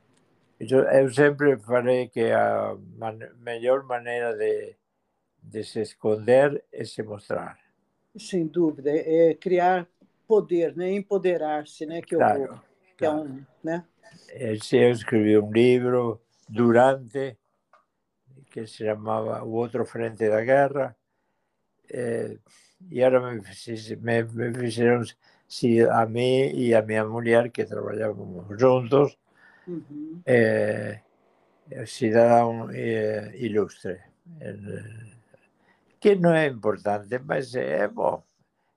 Eu, 0.58 0.84
eu 0.84 1.14
sempre 1.14 1.58
falei 1.58 2.08
que 2.08 2.32
a 2.32 2.78
man, 2.98 3.20
melhor 3.42 3.84
maneira 3.84 4.38
de 4.38 4.77
de 5.50 5.64
se 5.64 5.82
esconder 5.82 6.64
e 6.72 6.86
se 6.86 7.02
mostrar. 7.04 7.58
Sem 8.18 8.48
dúvida, 8.48 8.92
é 8.92 9.34
criar 9.36 9.88
poder, 10.28 10.76
né? 10.76 10.92
empoderar-se, 10.92 11.86
né? 11.86 12.02
que, 12.02 12.16
claro, 12.16 12.42
eu, 12.42 12.54
que 12.98 13.06
claro. 13.06 13.20
é 13.20 13.22
um, 13.22 13.46
né? 13.64 13.86
Eu 14.34 14.92
escrevi 14.92 15.38
um 15.38 15.52
livro 15.52 16.22
durante 16.50 17.38
que 18.50 18.66
se 18.66 18.86
chamava 18.86 19.44
O 19.44 19.52
Outro 19.52 19.86
Frente 19.86 20.28
da 20.30 20.42
Guerra 20.44 20.96
e 22.92 23.04
agora 23.04 23.32
me, 23.32 23.42
me, 23.42 24.24
me 24.24 24.60
fizeram 24.60 25.04
se 25.48 25.82
a 25.82 26.06
mim 26.06 26.52
e 26.54 26.74
a 26.74 26.82
minha 26.82 27.06
mulher 27.06 27.50
que 27.50 27.66
trabalhávamos 27.66 28.60
juntos 28.60 29.18
uhum. 29.66 30.22
eh, 30.26 31.00
cidadão 31.86 32.70
eh, 32.72 33.32
ilustre 33.36 34.00
que 36.00 36.16
não 36.16 36.34
é 36.34 36.48
importante, 36.48 37.20
mas 37.20 37.54
é 37.56 37.88
bom. 37.88 38.24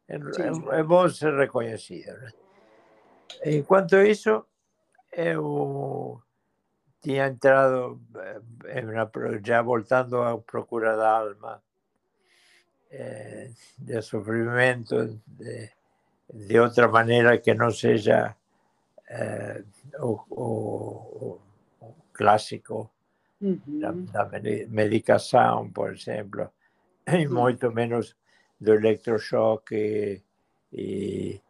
É, 0.09 0.17
é, 0.17 0.81
é 0.81 0.83
bom 0.83 1.09
ser 1.09 1.35
reconhecido. 1.35 2.13
Né? 2.19 2.33
Enquanto 3.45 3.97
isso, 3.97 4.45
eu 5.13 6.21
tinha 7.01 7.29
entrado, 7.29 8.01
já 9.45 9.63
voltando 9.63 10.21
à 10.21 10.37
procura 10.39 10.97
da 10.97 11.19
alma, 11.19 11.63
eh, 12.91 13.51
de 13.79 14.03
sofrimento, 14.03 15.21
de, 15.27 15.71
de, 16.33 16.59
outra 16.59 16.89
maneira 16.89 17.39
que 17.39 17.55
não 17.55 17.71
seja 17.71 18.37
eh, 19.09 19.63
o, 20.01 20.21
o, 20.29 21.41
o, 21.81 21.95
clássico 22.13 22.91
uhum. 23.41 23.61
da, 23.81 23.93
da 23.93 24.41
medicação, 24.69 25.71
por 25.71 25.93
exemplo 25.93 26.51
e 27.13 27.27
muito 27.27 27.71
menos 27.73 28.17
do 28.61 28.75
eletrochoque 28.75 30.23
e, 30.73 31.41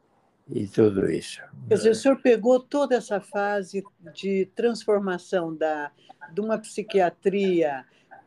e 0.49 0.67
tudo 0.69 1.11
isso. 1.11 1.43
Quer 1.69 1.75
dizer, 1.75 1.91
o 1.91 1.95
senhor 1.95 2.21
pegou 2.23 2.61
toda 2.61 2.95
essa 2.95 3.21
fase 3.21 3.83
de 4.15 4.47
transformação 4.55 5.55
da, 5.55 5.91
de 6.33 6.41
uma 6.41 6.59
psiquiatria 6.59 7.85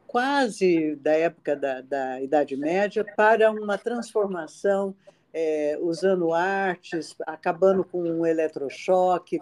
quase 0.08 0.96
da 0.98 1.12
época 1.14 1.56
da, 1.56 1.82
da 1.82 2.22
Idade 2.22 2.56
Média 2.56 3.04
para 3.16 3.50
uma 3.52 3.80
transformação 3.80 4.96
é, 5.34 5.76
usando 5.82 6.32
artes, 6.32 7.16
acabando 7.26 7.84
com 7.84 8.04
o 8.20 8.26
eletrochoque. 8.26 9.40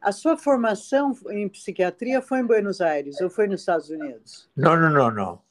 A 0.00 0.10
sua 0.10 0.38
formação 0.38 1.14
em 1.28 1.46
psiquiatria 1.48 2.22
foi 2.22 2.38
em 2.38 2.46
Buenos 2.46 2.80
Aires 2.80 3.20
ou 3.20 3.28
foi 3.28 3.46
nos 3.46 3.60
Estados 3.60 3.90
Unidos? 3.90 4.48
Não, 4.56 4.74
não, 4.74 4.88
não, 4.88 5.10
não. 5.10 5.42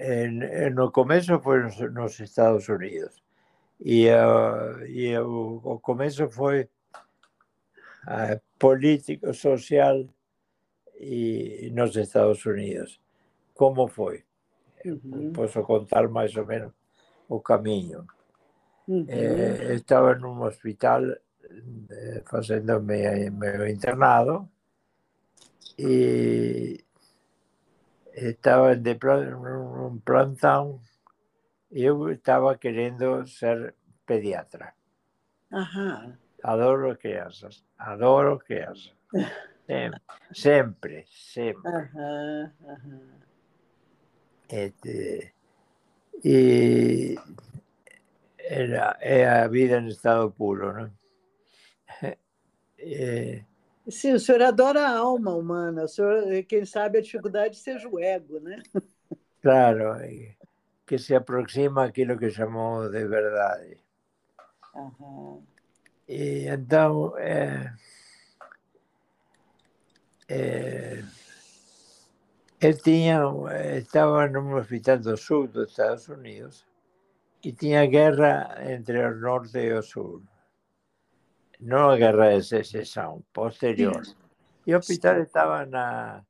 En, 0.00 0.42
en 0.42 0.74
no 0.74 0.90
começo 0.90 1.38
foi 1.40 1.60
nos, 1.62 1.78
nos 1.92 2.18
Estados 2.20 2.68
Unidos. 2.68 3.22
E, 3.84 4.08
uh, 4.08 4.84
e 4.86 5.18
o, 5.18 5.60
o 5.62 6.30
foi 6.30 6.68
uh, 8.06 8.40
político, 8.58 9.34
social 9.34 10.06
e 10.98 11.70
nos 11.74 11.96
Estados 11.96 12.44
Unidos. 12.46 12.98
Como 13.54 13.88
foi? 13.88 14.24
Uhum. 14.84 15.32
Posso 15.34 15.62
contar 15.62 16.08
mais 16.08 16.34
ou 16.34 16.46
menos 16.46 16.72
o 17.28 17.40
caminho. 17.40 18.06
Uhum. 18.88 19.04
Eh, 19.08 19.74
estava 19.74 20.14
num 20.14 20.42
hospital 20.42 21.02
eh, 21.90 22.22
fazendo 22.26 22.80
meu, 22.80 23.32
meu 23.32 23.68
internado 23.68 24.48
e 25.78 26.82
estava 28.20 28.76
de 28.76 28.96
plantão 30.04 30.80
eu 31.70 32.10
estava 32.10 32.58
querendo 32.58 33.26
ser 33.26 33.74
pediatra. 34.04 34.74
Aham. 35.52 36.18
Adoro 36.42 36.96
crianças, 36.96 37.64
adoro 37.78 38.38
crianças. 38.38 38.94
Sempre, 40.32 41.06
sempre. 41.10 41.70
Aham, 41.70 42.52
aham. 42.66 43.20
Este, 44.48 45.32
e 46.24 47.16
era, 48.38 48.96
é 49.00 49.28
a 49.28 49.46
vida 49.46 49.78
em 49.78 49.86
estado 49.88 50.32
puro, 50.32 50.72
né? 50.72 50.90
É... 52.78 53.44
Sim, 53.90 54.14
o 54.14 54.20
senhor 54.20 54.42
adora 54.42 54.82
a 54.82 54.98
alma 54.98 55.34
humana, 55.34 55.84
o 55.84 55.88
senhor, 55.88 56.22
quem 56.44 56.64
sabe 56.64 56.98
a 56.98 57.02
dificuldade 57.02 57.56
seja 57.56 57.88
o 57.88 57.98
ego, 57.98 58.38
né? 58.40 58.62
Claro, 59.42 59.94
que 60.86 60.98
se 60.98 61.14
aproxima 61.14 61.84
àquilo 61.84 62.18
que 62.18 62.30
chamamos 62.30 62.90
de 62.90 63.06
verdade. 63.06 63.78
Uhum. 64.74 65.42
E 66.08 66.46
então, 66.48 67.16
é, 67.16 67.72
é, 70.28 71.02
ele 72.60 72.76
tinha, 72.76 73.22
estava 73.76 74.28
num 74.28 74.54
hospital 74.54 74.98
do 74.98 75.16
sul 75.16 75.48
dos 75.48 75.70
Estados 75.70 76.08
Unidos 76.08 76.66
e 77.42 77.52
tinha 77.52 77.86
guerra 77.86 78.58
entre 78.70 79.02
o 79.04 79.16
norte 79.16 79.58
e 79.58 79.72
o 79.72 79.82
sul. 79.82 80.22
Não 81.60 81.90
a 81.90 81.96
guerra 81.96 82.38
de 82.38 82.44
secessão, 82.44 83.22
posterior. 83.32 84.02
E 84.66 84.74
o 84.74 84.78
hospital 84.78 85.20
estava 85.20 85.66
na, 85.66 86.22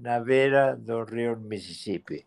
na 0.00 0.20
beira 0.20 0.76
do 0.76 1.04
rio 1.04 1.36
Mississippi. 1.38 2.26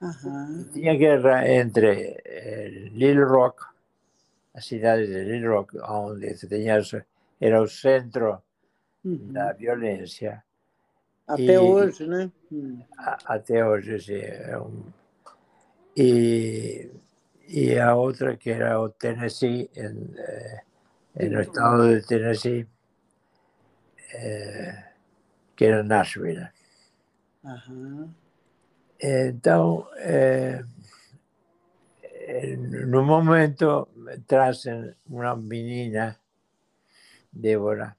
Uhum. 0.00 0.64
Tinha 0.72 0.96
guerra 0.96 1.46
entre 1.46 2.20
eh, 2.24 2.88
Little 2.92 3.26
Rock, 3.26 3.62
a 4.54 4.60
cidade 4.60 5.06
de 5.06 5.24
Little 5.24 5.50
Rock, 5.50 5.78
onde 5.78 6.34
tinha, 6.34 6.80
era 7.38 7.62
o 7.62 7.68
centro 7.68 8.42
uhum. 9.04 9.32
da 9.32 9.52
violência. 9.52 10.42
Até 11.26 11.54
e, 11.54 11.58
hoje, 11.58 12.06
né? 12.06 12.30
A, 12.98 13.18
até 13.34 13.64
hoje, 13.64 14.00
sim. 14.00 14.20
É 14.20 14.58
um, 14.58 14.82
e, 15.96 16.90
e 17.46 17.78
a 17.78 17.94
outra 17.94 18.36
que 18.36 18.50
era 18.50 18.80
o 18.80 18.88
Tennessee, 18.88 19.70
em, 19.76 20.14
en 21.14 21.34
el 21.34 21.40
estado 21.40 21.84
de 21.84 22.02
Tennessee, 22.02 22.66
eh, 24.14 24.74
que 25.54 25.66
era 25.66 25.82
Nashville. 25.82 26.50
Entonces, 28.98 29.96
eh, 29.98 30.62
en 32.28 32.94
un 32.94 33.06
momento 33.06 33.88
tracen 34.26 34.94
una 35.08 35.34
menina, 35.34 36.18
Débora, 37.32 37.96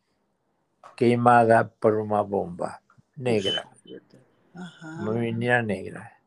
quemada 0.95 1.67
por 1.67 1.95
una 1.95 2.21
bomba 2.21 2.81
negra, 3.15 3.69
una 4.99 5.11
menina 5.11 5.61
negra. 5.61 6.17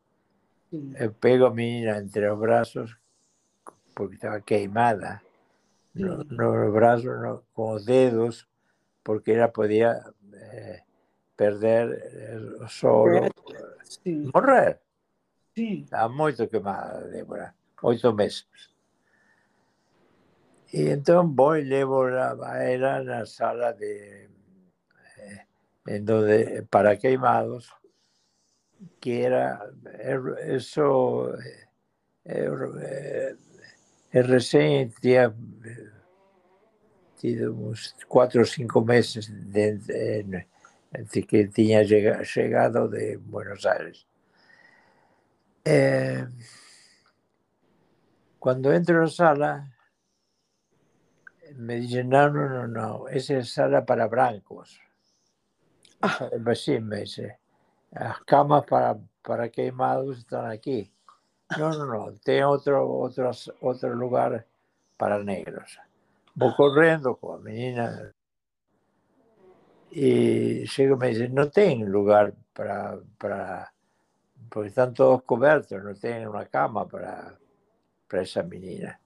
Sí. 0.69 0.93
Eh, 0.97 1.09
pego 1.09 1.47
a 1.47 1.53
menina 1.53 1.97
entre 1.97 2.27
los 2.27 2.39
brazos 2.39 2.97
porque 3.93 4.15
estaba 4.15 4.41
queimada 4.41 5.23
los, 5.95 6.25
los 6.29 6.73
brazos 6.73 7.41
como 7.53 7.79
dedos, 7.79 8.47
porque 9.03 9.33
ella 9.33 9.51
podía 9.51 10.01
eh, 10.33 10.83
perder 11.35 12.01
eh, 12.13 12.39
solo, 12.67 13.27
sí. 13.83 14.29
morrer. 14.33 14.81
Sí. 15.55 15.83
Estaba 15.83 16.09
moito 16.09 16.49
quemada, 16.49 17.07
Débora, 17.07 17.55
oito 17.81 18.13
meses. 18.13 18.75
E 20.73 20.91
entón 20.91 21.31
vou 21.35 21.55
e 21.55 21.63
levo 21.63 22.03
a 22.03 22.59
era 22.59 22.99
na 22.99 23.23
sala 23.25 23.71
de 23.71 24.27
eh, 25.17 25.47
en 25.87 26.03
donde, 26.03 26.67
para 26.67 26.97
queimados, 26.97 27.71
que 28.99 29.23
era 29.23 29.63
eso 30.43 31.31
recém 34.21 34.87
tinha 35.01 35.33
tido 37.17 37.53
uns 37.53 37.95
quatro 38.07 38.39
ou 38.41 38.45
cinco 38.45 38.81
meses 38.81 39.27
de, 39.27 39.77
de, 39.77 41.21
que 41.23 41.47
tinha 41.47 41.83
chegado 42.23 42.87
de 42.87 43.17
Buenos 43.17 43.65
Aires. 43.65 44.05
Eh, 45.65 46.27
cuando 48.39 48.71
entro 48.71 49.01
na 49.01 49.07
sala, 49.07 49.67
me 51.55 51.79
dicen, 51.79 52.09
no, 52.09 52.29
no, 52.29 52.47
no, 52.49 52.67
no, 52.67 53.07
esa 53.09 53.37
es 53.37 53.51
sala 53.51 53.85
para 53.85 54.07
blancos. 54.07 54.79
Ah. 56.01 56.29
Sí, 56.53 56.79
me 56.79 57.01
dice, 57.01 57.39
las 57.91 58.19
camas 58.23 58.65
para, 58.65 58.97
para 59.23 59.49
queimados 59.49 60.19
están 60.19 60.45
aquí. 60.51 60.91
No, 61.57 61.69
no, 61.69 61.85
no, 61.85 62.13
tem 62.23 62.43
otro, 62.43 63.01
otro, 63.01 63.31
otro 63.61 63.95
lugar 63.95 64.45
para 64.97 65.23
negros. 65.23 65.77
Vou 66.35 66.53
correndo 66.53 67.15
com 67.15 67.33
a 67.33 67.37
menina 67.37 68.13
y 69.91 70.65
y 70.65 70.87
me 70.97 71.09
dice, 71.09 71.29
no 71.29 71.49
tienen 71.49 71.89
lugar 71.89 72.33
para, 72.53 72.99
para, 73.17 73.71
porque 74.49 74.69
están 74.69 74.93
todos 74.93 75.23
cubiertos, 75.23 75.81
no 75.81 75.95
tienen 75.95 76.27
una 76.27 76.45
cama 76.45 76.85
para, 76.85 77.37
para 78.09 78.23
esa 78.23 78.43
menina. 78.43 78.99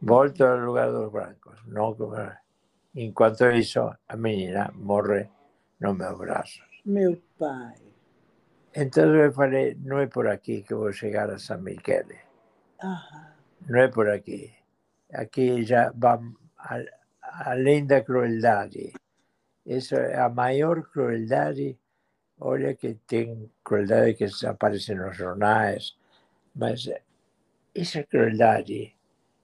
Volto 0.00 0.46
al 0.46 0.60
lugar 0.60 0.92
de 0.92 0.98
los 0.98 1.12
blancos, 1.12 1.66
no 1.66 1.96
En 2.94 3.12
cuanto 3.12 3.50
hizo, 3.50 3.96
a 4.08 4.16
menina 4.16 4.70
morre 4.74 5.30
no 5.78 5.94
meus 5.94 6.18
braços. 6.18 6.66
Meu 6.84 7.16
pai. 7.38 7.89
Entonces 8.74 9.14
eu 9.14 9.32
falei, 9.32 9.76
não 9.82 9.98
é 9.98 10.06
por 10.06 10.28
aqui 10.28 10.62
que 10.62 10.74
vou 10.74 10.92
chegar 10.92 11.28
a 11.30 11.38
San 11.38 11.58
Michele. 11.58 12.18
Ajá. 12.78 13.34
Não 13.68 13.80
é 13.80 13.88
por 13.88 14.08
aqui. 14.08 14.52
Aqui 15.12 15.64
já 15.64 15.90
va 15.90 16.20
além 17.22 17.84
da 17.86 18.00
crueldade. 18.00 18.92
É 19.66 20.20
a 20.20 20.28
maior 20.28 20.82
crueldade. 20.82 21.76
Olha 22.38 22.74
que 22.74 22.94
tem 23.06 23.50
crueldade 23.62 24.14
que 24.14 24.46
aparece 24.46 24.94
nos 24.94 25.16
jornais, 25.16 25.96
mas 26.54 26.88
essa 27.74 28.02
crueldade 28.02 28.94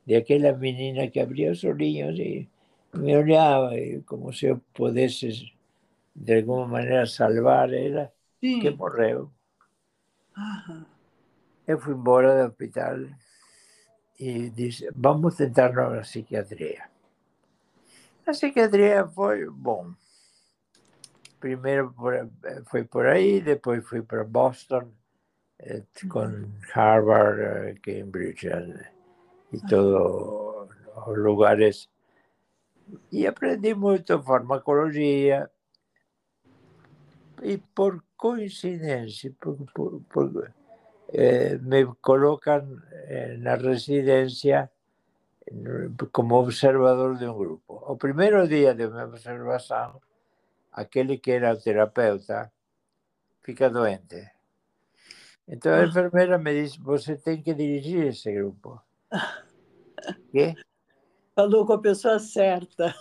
de 0.07 0.15
aquela 0.15 0.53
menina 0.53 1.09
que 1.09 1.21
abria 1.21 1.51
os 1.51 1.63
olhinhos 1.65 2.19
e 2.19 2.49
me 2.95 3.17
olhava 3.17 3.73
como 4.07 4.33
se 4.33 4.47
eu 4.47 4.61
pudesse 4.73 5.53
de 6.15 6.39
alguma 6.39 6.67
maneira 6.67 7.07
salvar 7.07 7.73
ela, 7.73 8.11
Sim. 8.41 8.61
que 8.61 8.71
morreu. 8.71 9.31
Uhum. 10.37 10.85
Eu 11.67 11.79
fui 11.79 11.95
embora 11.95 12.43
do 12.43 12.49
hospital 12.51 12.99
e 14.19 14.51
disse: 14.51 14.89
vamos 14.95 15.37
tentar 15.37 15.73
na 15.73 16.01
psiquiatria. 16.01 16.85
A 18.27 18.31
psiquiatria 18.31 19.07
foi 19.07 19.49
bom 19.49 19.95
primeiro 21.47 21.95
foi 22.67 22.85
por 22.85 23.07
aí, 23.07 23.41
depois 23.41 23.87
fui 23.87 24.03
para 24.03 24.25
Boston, 24.25 24.91
eh, 25.61 25.83
com 26.09 26.51
Harvard, 26.73 27.41
eh, 27.41 27.75
Cambridge 27.83 28.49
eh, 28.49 28.91
e 29.53 29.61
todos 29.69 30.69
os 31.07 31.19
lugares. 31.19 31.89
E 33.13 33.27
aprendi 33.27 33.75
muito 33.75 34.21
farmacologia. 34.23 35.51
E 37.43 37.59
por 37.59 38.03
coincidência, 38.17 39.33
por, 39.41 39.57
por, 39.75 40.01
por, 40.03 40.53
eh, 41.13 41.59
me 41.59 41.87
colocam 42.01 42.83
eh, 43.09 43.37
na 43.39 43.55
residência 43.55 44.71
como 46.13 46.35
observador 46.37 47.17
de 47.17 47.27
um 47.27 47.37
grupo. 47.37 47.75
O 47.87 47.97
primeiro 47.97 48.47
dia 48.49 48.75
de 48.75 48.89
minha 48.89 49.05
observação, 49.05 50.01
aquele 50.73 51.19
que 51.19 51.31
era 51.31 51.55
o 51.55 51.61
terapeuta 51.61 52.51
fica 53.43 53.71
doente. 53.71 54.29
Então 55.47 55.73
a 55.73 55.77
ah. 55.79 55.85
enfermeira 55.85 56.39
me 56.39 56.63
disse: 56.63 56.81
você 56.81 57.17
tem 57.17 57.41
que 57.41 57.55
dirigir 57.55 58.09
esse 58.09 58.33
grupo. 58.33 58.81
Quê? 60.33 60.55
Falou 61.35 61.65
com 61.65 61.75
a 61.75 61.81
pessoa 61.81 62.19
certa. 62.19 62.95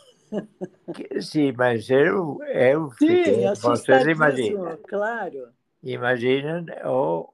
Sim, 1.22 1.54
mas 1.58 1.90
eu, 1.90 2.40
eu 2.44 2.92
Sim, 2.92 3.08
fiquei, 3.08 3.48
vocês 3.56 4.08
imaginam. 4.08 4.78
Claro. 4.88 5.50
Imaginam 5.84 6.66
o, 6.86 7.34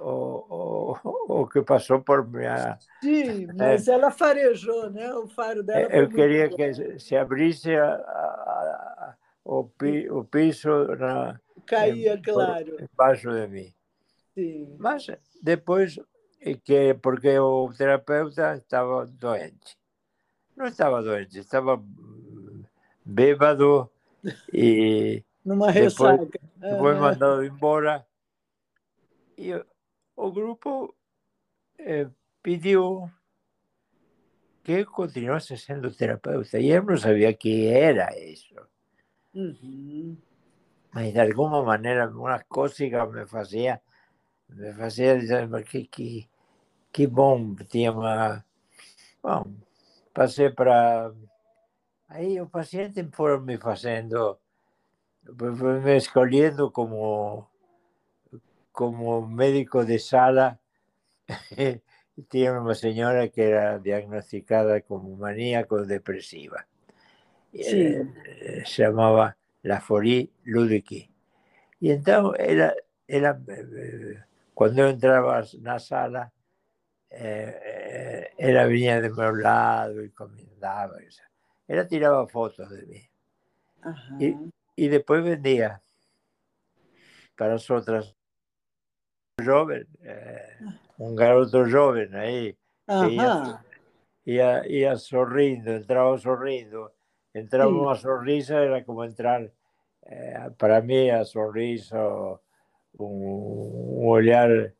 o, 0.00 0.96
o, 1.04 1.42
o 1.42 1.46
que 1.46 1.62
passou 1.62 2.00
por 2.00 2.26
minha. 2.26 2.78
Sim, 3.02 3.46
mas 3.54 3.88
é, 3.88 3.92
ela 3.92 4.10
farejou, 4.10 4.90
né? 4.90 5.12
O 5.14 5.28
faro 5.28 5.62
dela. 5.62 5.94
Eu 5.94 6.08
queria 6.08 6.48
bom. 6.48 6.56
que 6.56 6.98
se 6.98 7.16
abrisse 7.16 7.74
a, 7.74 7.94
a, 7.94 7.94
a, 7.94 9.16
o, 9.44 9.64
pi, 9.64 10.08
o 10.10 10.24
piso 10.24 10.86
na, 10.96 11.38
caía, 11.66 12.14
em, 12.14 12.22
claro. 12.22 12.76
Embaixo 12.80 13.30
de 13.30 13.46
mim. 13.48 13.74
Sim. 14.34 14.76
Mas 14.78 15.06
depois, 15.42 15.98
que, 16.64 16.94
porque 16.94 17.38
o 17.38 17.72
terapeuta 17.76 18.56
estava 18.56 19.06
doente. 19.06 19.76
Não 20.56 20.66
estava 20.66 21.02
doente, 21.02 21.38
estava 21.38 21.82
bêbado 23.06 23.88
e. 24.52 25.22
Numa 25.44 25.70
ressaca. 25.70 26.26
Depois, 26.56 26.78
foi 26.78 26.94
mandado 26.94 27.44
embora. 27.44 28.04
E 29.38 29.52
o 30.16 30.32
grupo 30.32 30.94
eh, 31.78 32.08
pediu 32.42 33.08
que 34.64 34.84
continuasse 34.84 35.56
sendo 35.56 35.92
terapeuta. 35.92 36.58
E 36.58 36.70
eu 36.70 36.82
não 36.82 36.96
sabia 36.96 37.32
que 37.32 37.68
era 37.68 38.18
isso. 38.18 38.54
Uhum. 39.32 40.16
Mas 40.92 41.12
de 41.12 41.20
alguma 41.20 41.62
maneira, 41.62 42.08
uma 42.08 42.42
cócega 42.48 43.06
me 43.06 43.26
fazia, 43.26 43.80
me 44.48 44.72
fazia 44.72 45.18
dizer 45.18 45.48
que, 45.64 45.84
que, 45.86 46.28
que 46.90 47.06
bom, 47.06 47.54
tinha 47.68 47.92
uma. 47.92 48.44
Bom, 49.22 49.44
passei 50.12 50.50
para. 50.50 51.12
Aí 52.08 52.40
o 52.40 52.48
paciente 52.48 53.06
foi 53.12 53.40
me 53.40 53.58
fazendo, 53.58 54.38
foi 55.36 55.80
me 55.80 55.96
escolhendo 55.96 56.70
como 56.70 57.48
como 58.72 59.26
médico 59.26 59.84
de 59.86 59.98
sala, 59.98 60.58
tinha 62.28 62.60
uma 62.60 62.74
senhora 62.74 63.26
que 63.26 63.40
era 63.40 63.78
diagnosticada 63.78 64.82
como 64.82 65.16
maníaco-depressiva. 65.16 66.64
Sí. 67.54 67.96
Eh, 68.26 68.64
se 68.66 68.84
chamava 68.84 69.34
Laforie 69.64 70.30
Ludicky. 70.46 71.10
E 71.80 71.90
então, 71.90 72.34
ela, 72.36 72.74
ela, 73.08 73.42
eh, 73.48 74.22
quando 74.54 74.78
eu 74.78 74.90
entrava 74.90 75.42
na 75.60 75.78
sala, 75.78 76.30
eh, 77.10 78.32
ela 78.36 78.66
vinha 78.68 79.00
do 79.00 79.16
meu 79.16 79.34
lado 79.34 80.04
e 80.04 80.10
comentava. 80.10 80.98
Ella 81.68 81.86
tiraba 81.86 82.26
fotos 82.26 82.70
de 82.70 82.86
mí. 82.86 83.02
Ajá. 83.82 84.16
Y, 84.18 84.36
y, 84.76 84.88
después 84.88 85.22
vendía 85.24 85.82
para 87.36 87.52
nosotras. 87.52 88.14
Joven, 89.44 89.86
eh, 90.02 90.58
un 90.98 91.14
garoto 91.14 91.64
joven 91.70 92.14
ahí. 92.14 92.56
Ella, 92.86 93.62
ella, 94.24 94.62
ella, 94.64 94.96
sonriendo, 94.96 95.72
entraba 95.72 96.16
sonriendo. 96.18 96.92
Entraba 97.34 97.70
sí. 97.70 97.76
una 97.76 97.96
sonrisa, 97.96 98.62
era 98.62 98.82
como 98.84 99.04
entrar 99.04 99.52
eh, 100.02 100.50
para 100.56 100.80
mí 100.80 101.10
a 101.10 101.24
sonriso, 101.24 102.42
un, 102.96 103.22
un 103.22 104.08
olhar 104.08 104.72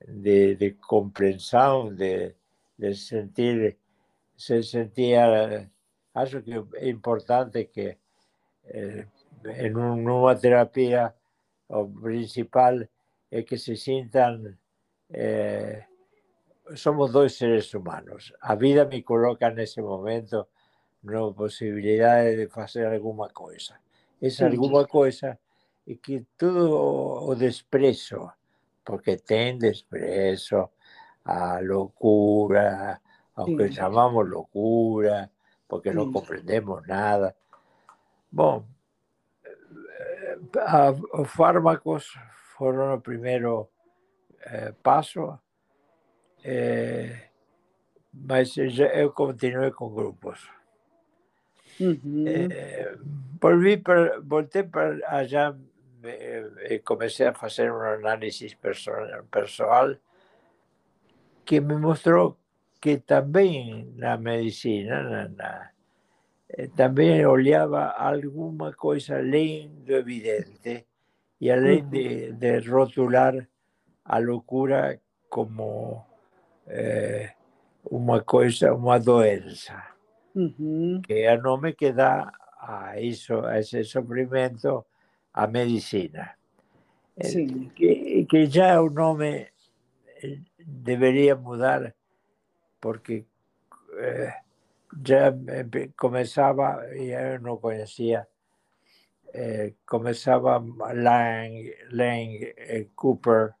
de, 0.00 0.56
de 0.56 0.76
comprensión, 0.78 1.96
de, 1.96 2.36
de 2.76 2.94
sentir, 2.94 3.78
se 4.34 4.62
sentía 4.62 5.70
acho 6.14 6.42
que 6.42 6.52
é 6.76 6.88
importante 6.88 7.64
que 7.66 7.98
eh, 8.64 9.06
em 9.44 9.74
uma 9.74 10.34
terapia 10.34 11.14
o 11.68 11.88
principal 11.88 12.80
é 13.30 13.42
que 13.42 13.56
se 13.56 13.76
sintan 13.76 14.58
eh, 15.10 15.84
somos 16.74 17.12
dois 17.12 17.34
seres 17.34 17.72
humanos. 17.74 18.32
A 18.40 18.54
vida 18.54 18.84
me 18.84 19.02
coloca 19.02 19.50
nesse 19.50 19.80
momento 19.80 20.48
na 21.02 21.32
possibilidade 21.32 22.36
de 22.36 22.48
fazer 22.48 22.86
alguma 22.86 23.28
coisa. 23.28 23.74
Essa 24.20 24.46
alguma 24.46 24.86
coisa 24.86 25.38
e 25.86 25.96
que 25.96 26.24
todo 26.38 27.26
o 27.28 27.34
desprezo, 27.34 28.30
porque 28.84 29.16
tem 29.16 29.58
desprezo, 29.58 30.70
a 31.24 31.60
loucura, 31.60 33.00
aunque 33.34 33.68
Sim. 33.68 33.72
chamamos 33.72 34.28
loucura, 34.28 35.30
porque 35.72 35.90
não 35.90 36.12
compreendemos 36.12 36.86
nada. 36.86 37.34
Bom, 38.30 38.62
os 41.14 41.30
fármacos 41.30 42.12
foram 42.58 42.94
o 42.94 43.00
primeiro 43.00 43.70
eh, 44.42 44.74
passo, 44.82 45.38
eh, 46.44 47.30
mas 48.12 48.54
eu 48.58 49.12
continuei 49.12 49.70
com 49.70 49.88
grupos. 49.88 50.46
Uhum. 51.80 52.24
Eh, 52.28 52.94
volvi 53.40 53.78
para, 53.78 54.20
voltei 54.20 54.64
para 54.64 55.24
já 55.24 55.56
e 56.68 56.80
comecei 56.80 57.28
a 57.28 57.32
fazer 57.32 57.72
uma 57.72 57.94
análise 57.94 58.54
pessoal, 58.56 59.24
pessoal 59.30 59.96
que 61.46 61.62
me 61.62 61.78
mostrou 61.78 62.36
que 62.82 62.98
también 62.98 63.94
la 63.96 64.18
medicina, 64.18 65.04
na, 65.04 65.28
na, 65.28 65.72
eh, 66.48 66.66
también 66.74 67.24
oleaba 67.26 67.90
alguna 67.90 68.72
cosa 68.72 69.20
lindo 69.20 69.96
evidente 69.96 70.88
y 71.38 71.50
além 71.50 71.88
de, 71.88 72.32
de 72.32 72.60
rotular 72.60 73.48
a 74.02 74.18
locura 74.18 74.98
como 75.28 76.08
eh, 76.66 77.30
una 77.84 78.20
cosa, 78.22 78.74
una 78.74 78.98
doença, 78.98 79.94
uh 80.34 80.50
-huh. 80.58 81.02
que 81.06 81.22
é 81.22 81.32
o 81.34 81.40
nome 81.40 81.74
que 81.74 81.92
dá 81.92 82.32
a, 82.58 82.98
eso, 82.98 83.46
a 83.46 83.60
ese 83.60 83.84
sufrimiento 83.84 84.86
a 85.32 85.46
medicina. 85.46 86.36
Que, 87.76 88.26
que 88.28 88.48
ya 88.48 88.74
el 88.74 88.92
nombre 88.92 89.52
eh, 90.20 90.42
debería 90.58 91.36
mudar 91.36 91.94
porque 92.82 93.24
eh, 94.00 94.32
ya 95.00 95.32
comenzaba, 95.94 96.82
ya 96.96 97.38
no 97.38 97.60
conocía, 97.60 98.28
eh, 99.32 99.76
comenzaba 99.84 100.60
Lang, 100.92 101.52
Lang 101.90 102.28
eh, 102.40 102.88
Cooper 102.92 103.54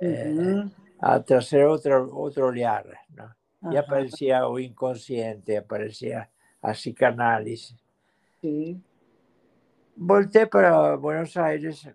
eh, 0.00 0.64
a 0.98 1.22
traer 1.22 1.66
otro, 1.66 2.10
otro 2.12 2.48
olear, 2.48 2.86
¿no? 3.14 3.32
Aparecía 3.78 4.48
o 4.48 4.58
inconsciente, 4.58 5.56
aparecía 5.56 6.28
a 6.60 6.72
psicanálisis. 6.72 7.76
Sí. 8.40 8.82
Para 10.50 10.96
Buenos 10.96 11.36
Aires 11.36 11.88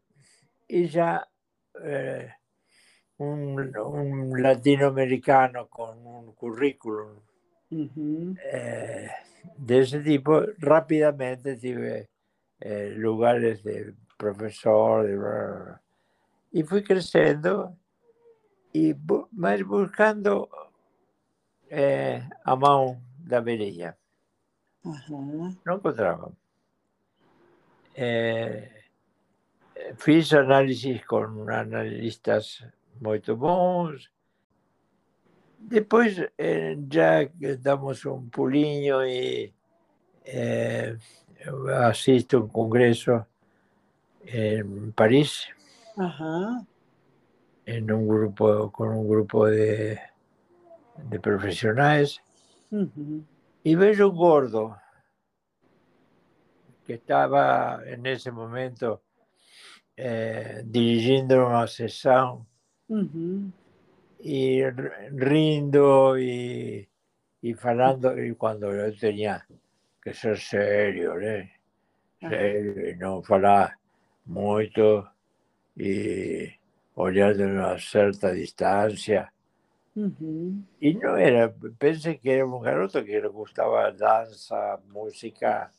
y 0.67 0.87
ya 0.87 1.27
un, 3.17 4.41
latinoamericano 4.41 5.67
con 5.67 6.05
un 6.05 6.33
currículum 6.33 7.19
eh, 7.71 9.09
de 9.57 9.79
ese 9.79 9.99
tipo, 9.99 10.41
rápidamente 10.57 11.55
tuve 11.55 12.09
eh, 12.59 12.93
lugares 12.95 13.63
de 13.63 13.93
profesor, 14.17 15.05
de 15.05 15.17
bla, 15.17 15.29
bla, 15.29 15.63
bla. 15.63 15.81
y 16.51 16.63
fui 16.63 16.83
creciendo 16.83 17.75
y 18.71 18.93
bu 18.93 19.27
más 19.31 19.63
buscando 19.63 20.49
eh, 21.69 22.27
a 22.43 22.55
Mount 22.55 22.99
de 23.19 23.35
Avenida. 23.35 23.97
No 24.83 25.75
encontraba. 25.75 26.29
Eh, 27.95 28.69
eh 29.75 29.93
fiz 29.97 30.33
análisis 30.33 31.05
con 31.05 31.49
analistas 31.49 32.65
muito 33.01 33.35
bons. 33.35 34.11
Depois 35.59 36.17
eh, 36.37 36.77
já 36.91 37.29
damos 37.59 38.05
um 38.05 38.29
pulinho 38.29 39.03
e 39.03 39.53
eh, 40.25 40.97
asisto 41.87 42.37
a 42.37 42.41
un 42.41 42.47
congreso 42.49 43.25
en 44.25 44.91
París, 44.91 45.47
Ajá. 45.97 46.65
en 47.65 47.91
un 47.91 48.07
grupo, 48.07 48.71
con 48.71 48.89
un 48.89 49.07
grupo 49.07 49.47
de, 49.47 49.99
de 50.97 51.19
profesionales, 51.19 52.21
uh-huh. 52.71 53.23
y 53.63 53.75
veo 53.75 54.09
un 54.09 54.15
gordo 54.15 54.77
que 56.85 56.93
estaba 56.93 57.81
en 57.85 58.05
ese 58.05 58.31
momento 58.31 59.01
eh, 59.97 60.61
dirigiendo 60.65 61.47
una 61.47 61.67
Y 64.19 64.63
rindo 64.63 66.17
y, 66.17 66.87
y 67.41 67.53
falando, 67.53 68.17
y 68.21 68.33
cuando 68.35 68.73
yo 68.73 68.95
tenía 68.97 69.45
que 70.01 70.13
ser 70.13 70.39
serio, 70.39 71.19
¿eh? 71.19 71.51
serio 72.19 72.89
y 72.89 72.95
no 72.95 73.21
hablar 73.27 73.77
mucho 74.25 75.11
y 75.75 76.47
olhar 76.95 77.35
de 77.35 77.45
una 77.45 77.77
cierta 77.77 78.31
distancia. 78.31 79.31
Uh. 79.95 80.11
Y 80.79 80.93
no 80.95 81.17
era, 81.17 81.53
pensé 81.77 82.19
que 82.19 82.33
era 82.33 82.45
un 82.45 82.61
garoto 82.61 83.03
que 83.03 83.21
le 83.21 83.27
gustaba 83.27 83.91
danza, 83.91 84.77
música, 84.89 85.71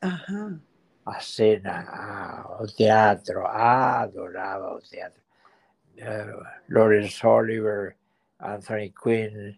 Ajá. 0.00 0.58
a 1.04 1.20
cena, 1.20 1.86
a, 1.88 2.42
ah, 2.42 2.58
a 2.60 2.66
teatro, 2.66 3.48
adoraba 3.48 4.76
el 4.76 4.88
teatro. 4.88 5.21
Uh, 6.00 6.42
Lawrence 6.68 7.24
Oliver, 7.24 7.94
Anthony 8.40 8.90
Quinn. 8.90 9.56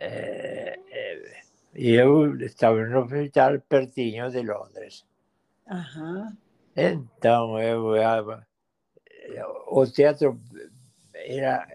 Eh, 0.00 0.76
eh, 0.90 1.42
e 1.74 1.94
eu 1.94 2.36
estava 2.40 2.84
no 2.86 3.02
hospital 3.02 3.60
pertinho 3.60 4.30
de 4.30 4.42
Londres. 4.42 5.04
Então, 6.76 7.58
eu, 7.58 7.96
eu, 7.96 8.42
o 9.68 9.86
teatro 9.86 10.40
era. 11.14 11.66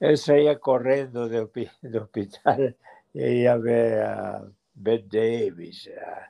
Eu 0.00 0.16
saía 0.16 0.56
correndo 0.58 1.28
do, 1.28 1.50
do 1.82 1.98
hospital 2.02 2.74
e 3.14 3.42
ia 3.42 3.58
ver 3.58 4.02
a 4.02 4.46
Bette 4.74 5.08
Davis, 5.08 5.88
a, 5.88 6.28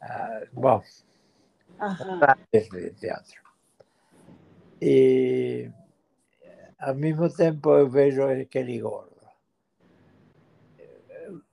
a, 0.00 0.42
bom, 0.52 0.82
Aham. 1.78 2.20
de 2.52 2.90
teatro. 2.92 3.42
E 4.80 5.70
al 6.82 6.96
mismo 6.96 7.30
tempo 7.30 7.78
è 7.78 7.86
vero 7.86 8.46
che 8.48 8.62
li 8.62 8.80
gordo. 8.80 9.10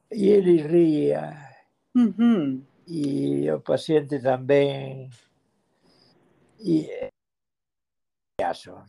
Ieri 0.09 0.61
ría 0.63 1.55
y 2.85 3.47
el 3.47 3.61
paciente 3.61 4.19
también. 4.19 5.11
Y 6.57 6.81
eh, 6.85 7.09
caso 8.37 8.85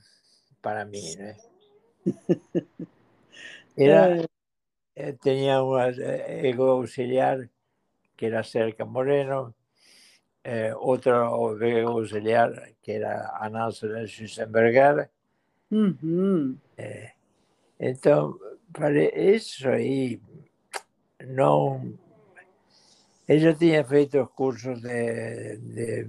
para 0.62 0.86
mí. 0.86 1.14
¿no? 1.16 1.34
Era, 3.76 4.16
eh. 4.16 4.26
Eh, 4.94 5.12
tenía 5.22 5.62
un 5.62 5.78
ego 5.80 6.70
auxiliar 6.70 7.48
que 8.16 8.26
era 8.26 8.42
Cerca 8.42 8.84
Moreno, 8.84 9.54
eh, 10.44 10.72
otro 10.76 11.58
ego 11.62 11.90
auxiliar 11.90 12.74
que 12.82 12.96
era 12.96 13.30
Anánsula 13.38 14.04
Schüssenberger 14.06 15.10
Uh 15.70 16.56
entonces, 17.78 18.42
para 18.72 19.02
eso 19.02 19.78
y 19.78 20.20
no... 21.26 21.82
Ella 23.26 23.54
tenía 23.54 23.84
feitos 23.84 24.28
cursos 24.30 24.82
de, 24.82 26.08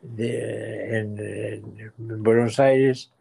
de, 0.00 0.98
en, 0.98 2.22
Buenos 2.22 2.58
Aires. 2.60 3.12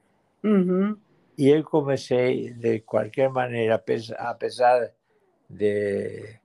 Uh 0.43 0.95
y 1.37 1.51
él 1.51 1.63
comencé 1.63 2.53
de 2.55 2.83
cualquier 2.83 3.29
manera, 3.29 3.83
a 4.17 4.37
pesar 4.37 4.93
de, 5.49 6.39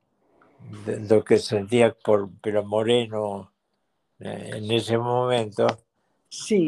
de 0.84 1.00
lo 1.08 1.24
que 1.24 1.38
sentía 1.38 1.94
por 2.04 2.28
pero 2.42 2.64
Moreno 2.64 3.52
eh, 4.18 4.50
en 4.54 4.70
ese 4.70 4.98
momento, 4.98 5.66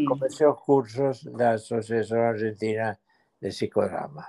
Comecei 0.07 0.47
os 0.47 0.59
cursos 0.61 1.25
da 1.25 1.53
Associação 1.53 2.19
Argentina 2.21 2.99
de 3.41 3.49
Psicodrama. 3.49 4.27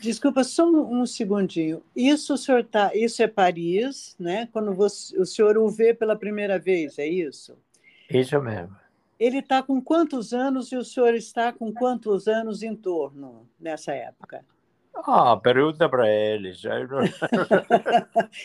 Desculpa, 0.00 0.42
só 0.42 0.66
um, 0.66 1.02
um 1.02 1.06
segundinho. 1.06 1.82
Isso, 1.94 2.32
o 2.32 2.38
senhor 2.38 2.64
tá, 2.64 2.90
isso 2.94 3.22
é 3.22 3.26
Paris, 3.26 4.16
né? 4.18 4.48
Quando 4.50 4.72
você, 4.72 5.18
o 5.20 5.26
senhor 5.26 5.58
o 5.58 5.68
vê 5.68 5.92
pela 5.92 6.16
primeira 6.16 6.58
vez, 6.58 6.98
é 6.98 7.06
isso? 7.06 7.58
Isso 8.08 8.40
mesmo. 8.40 8.74
Ele 9.20 9.38
está 9.38 9.62
com 9.62 9.80
quantos 9.80 10.32
anos 10.32 10.72
e 10.72 10.76
o 10.76 10.84
senhor 10.84 11.14
está 11.14 11.52
com 11.52 11.72
quantos 11.72 12.26
anos 12.26 12.62
em 12.62 12.74
torno 12.74 13.46
nessa 13.60 13.92
época? 13.92 14.44
Ah, 14.94 15.36
pergunta 15.36 15.88
para 15.90 16.08
eles. 16.08 16.62
Não- 16.64 17.02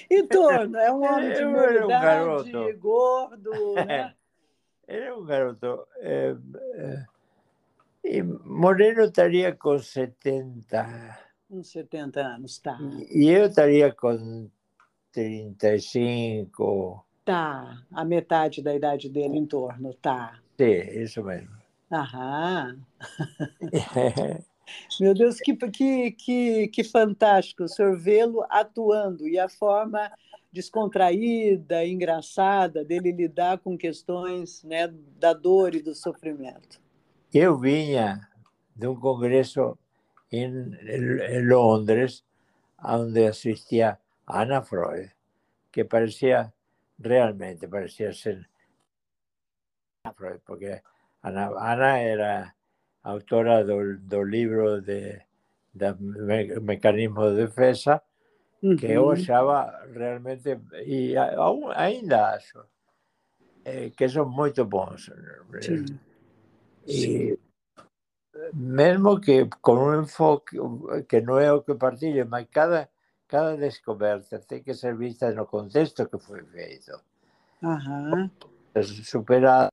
Em 0.10 0.28
torno, 0.28 0.78
é 0.78 0.92
um 0.92 1.04
homem 1.04 1.32
de 1.34 1.40
Eu 1.44 1.52
meia 1.52 1.86
idade, 1.86 2.74
gordo, 2.74 3.52
né? 3.88 4.14
Ele 4.92 5.06
é 5.06 5.14
um 5.14 5.24
garoto. 5.24 5.88
eh, 6.00 6.36
eh, 6.76 7.06
e 8.04 8.22
Moreno 8.22 9.04
estaria 9.04 9.56
com 9.56 9.80
70 9.80 11.18
Uns 11.50 11.72
70 11.72 12.20
anos, 12.20 12.60
tá. 12.60 12.78
e 13.10 13.30
eu 13.30 13.46
estaria 13.46 13.94
com 13.94 14.50
35. 15.14 17.06
Tá, 17.24 17.84
a 17.92 18.04
metade 18.04 18.62
da 18.62 18.76
idade 18.76 19.08
dele 19.10 19.38
em 19.38 19.46
torno, 19.46 19.94
tá. 19.94 20.40
Sim, 20.58 20.82
isso 21.02 21.24
mesmo. 21.24 21.56
Aham. 21.92 22.78
Meu 25.00 25.14
Deus, 25.14 25.40
que, 25.40 25.56
que, 25.56 26.12
que, 26.12 26.68
que 26.68 26.84
fantástico 26.84 27.64
o 27.64 27.68
senhor 27.68 27.98
vê-lo 27.98 28.46
atuando 28.50 29.28
e 29.28 29.38
a 29.38 29.48
forma 29.50 30.12
descontraída, 30.52 31.86
engraçada 31.86 32.84
dele 32.84 33.12
lidar 33.12 33.60
com 33.60 33.78
questões 33.78 34.64
né, 34.64 34.88
da 35.18 35.34
dor 35.34 35.74
e 35.76 35.82
do 35.82 35.96
sofrimento. 35.96 36.82
Eu 37.34 37.58
vinha 37.58 38.28
de 38.76 38.88
um 38.88 38.96
congresso 39.00 39.78
em, 40.32 41.48
Londres, 41.48 42.24
onde 42.84 43.26
assistia 43.26 43.98
Ana 44.28 44.62
Freud, 44.62 45.12
que 45.72 45.84
parecia, 45.84 46.54
realmente 47.02 47.68
parecia 47.68 48.14
ser 48.14 48.50
Ana 50.04 50.14
Freud, 50.14 50.42
porque 50.46 50.82
Ana, 51.24 51.48
Ana 51.58 51.98
era 51.98 52.54
autora 53.04 53.64
do, 53.64 53.98
do 53.98 54.24
livro 54.24 54.82
de, 54.82 55.22
de 55.74 55.94
me, 56.00 56.60
Mecanismo 56.60 57.30
de 57.30 57.46
Defesa, 57.46 58.02
que 58.62 58.86
eu 58.86 59.10
achaba 59.10 59.84
realmente, 59.92 60.60
e 60.86 61.18
aún, 61.18 61.72
ainda 61.74 62.36
acho, 62.36 62.64
eh, 63.66 63.92
que 63.98 64.08
son 64.08 64.30
moito 64.30 64.66
bons. 64.66 65.10
Eh, 65.10 65.62
sí. 65.62 65.86
E, 66.86 66.94
sí. 66.94 67.40
Mesmo 68.54 69.20
que 69.20 69.50
con 69.62 69.78
un 69.78 69.96
enfoque 70.04 70.58
que 71.10 71.22
non 71.22 71.38
é 71.42 71.52
o 71.52 71.62
que 71.66 71.76
partilho, 71.76 72.26
mas 72.26 72.48
cada, 72.50 72.90
cada 73.28 73.58
descoberta 73.58 74.40
ten 74.40 74.64
que 74.64 74.74
ser 74.74 74.96
vista 74.96 75.30
no 75.36 75.46
contexto 75.46 76.08
que 76.08 76.18
foi 76.18 76.42
feito. 76.48 76.96
Ajá. 77.62 78.32
Superado 78.82 79.70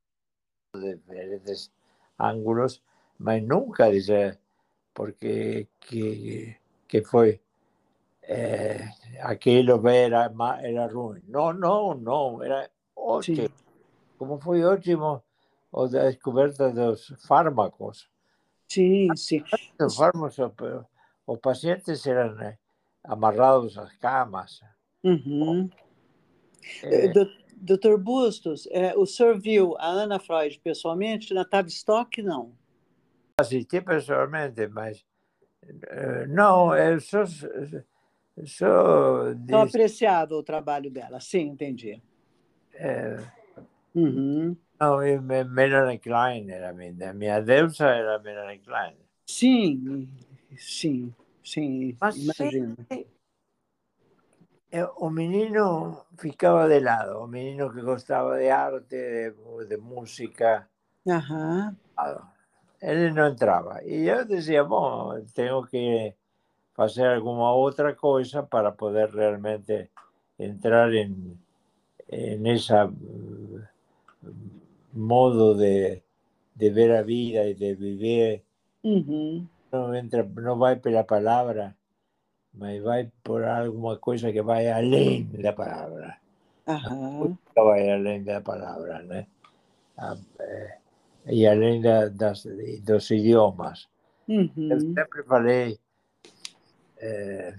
de 0.75 0.97
diferentes 0.97 1.71
ángulos, 2.19 2.83
mas 3.19 3.43
nunca 3.43 3.91
dizer 3.91 4.39
porque 4.93 5.69
que, 5.79 6.59
que 6.89 7.03
foi 7.03 7.41
eh, 8.29 8.91
aquilo 9.23 9.89
era, 9.89 10.31
era 10.63 10.87
ruim. 10.87 11.23
Não, 11.27 11.53
não, 11.53 11.95
não, 11.95 12.43
era 12.43 12.71
ótimo. 12.95 13.49
Sim. 13.49 13.49
Como 14.19 14.39
foi 14.39 14.63
ótimo 14.65 15.23
a 15.73 15.87
descoberta 15.87 16.71
dos 16.71 17.07
fármacos. 17.27 18.09
Sim, 18.69 19.17
sim. 19.17 19.43
Os 19.81 19.97
fármacos, 19.97 20.39
os 21.27 21.39
pacientes 21.39 22.07
eram 22.07 22.39
eh, 22.43 22.59
amarrados 23.05 23.79
às 23.79 23.93
camas. 23.97 24.61
Uhum. 25.03 25.71
Eh, 26.83 27.09
Do- 27.09 27.49
Doutor 27.61 27.99
Bustos, 27.99 28.69
é, 28.71 28.97
o 28.97 29.05
senhor 29.05 29.41
viu 29.41 29.75
a 29.79 29.87
Ana 29.89 30.21
Freud 30.21 30.61
pessoalmente 30.61 31.35
na 31.35 31.45
Tavistock? 31.45 32.23
Não. 32.23 32.53
assisti 33.41 33.81
pessoalmente, 33.81 34.69
mas 34.69 35.05
eh, 35.63 36.27
não, 36.29 36.73
eu 36.77 37.01
só, 37.01 37.25
Só 38.47 39.33
disse, 39.35 39.79
apreciava 39.85 40.35
o 40.35 40.43
trabalho 40.43 40.91
dela. 40.91 41.21
Sim, 41.21 41.41
entendi. 41.49 42.01
eh, 42.75 43.29
Uhum. 43.95 44.57
não, 44.81 44.99
Me- 45.23 45.45
Melanie 45.45 45.99
Klein 46.01 46.51
era 46.51 46.73
minha, 46.73 47.13
minha 47.15 47.41
deusa 47.41 47.87
era 47.89 48.19
Melanie 48.19 48.61
Klein. 48.61 48.97
Sim, 49.27 50.09
sim, 50.59 51.15
sim, 51.45 51.97
Mas 52.01 52.17
imagino. 52.17 52.75
Eh, 54.79 54.87
O 55.07 55.09
menino 55.19 55.65
ficava 56.23 56.63
de 56.73 56.79
lado, 56.89 57.13
o 57.25 57.27
menino 57.35 57.65
que 57.73 57.83
gostava 57.91 58.33
de 58.43 58.49
arte, 58.67 58.97
de, 59.35 59.67
de 59.71 59.77
música, 59.91 60.51
ah, 61.97 62.33
ele 62.81 63.13
não 63.13 63.29
entrava. 63.29 63.83
E 63.85 64.07
eu 64.09 64.25
dizia, 64.25 64.65
bom, 64.65 65.25
tenho 65.35 65.67
que 65.67 66.15
hacer 66.79 67.07
alguna 67.07 67.53
otra 67.53 67.95
cosa 67.97 68.47
para 68.47 68.75
poder 68.75 69.13
realmente 69.13 69.91
entrar 70.39 70.95
en, 70.95 71.39
en 72.09 72.47
ese 72.47 72.75
mm, 72.85 73.63
modo 74.93 75.55
de, 75.55 76.03
de, 76.55 76.71
ver 76.71 76.91
la 76.91 77.03
vida 77.03 77.45
y 77.47 77.55
de 77.55 77.75
vivir. 77.75 78.43
Uh 78.83 79.03
-huh. 79.03 79.49
no, 79.73 79.95
entra, 79.95 80.23
no 80.23 80.59
va 80.59 80.77
por 80.77 80.93
la 80.93 81.05
palabra, 81.05 81.75
va 82.55 83.11
por 83.23 83.45
alguna 83.45 83.99
cosa 83.99 84.33
que 84.33 84.41
vaya 84.41 84.77
além 84.77 85.27
de 85.33 85.43
la 85.43 85.55
palabra. 85.55 86.21
Ajá. 86.65 86.95
Nunca 86.95 87.63
vaya 87.63 87.95
além 87.95 88.23
de 88.23 88.33
la 88.33 88.41
palabra, 88.41 89.03
¿no? 89.03 89.27
Ah, 89.97 90.17
eh, 90.39 90.79
y 91.27 91.45
além 91.47 91.81
de, 91.83 92.11
de, 92.11 92.81
de 92.83 92.93
los 92.93 93.11
idiomas. 93.11 93.89
Uh 94.29 94.47
-huh. 94.55 94.81
Siempre 94.81 95.25
falei 95.25 95.81
eh, 97.01 97.55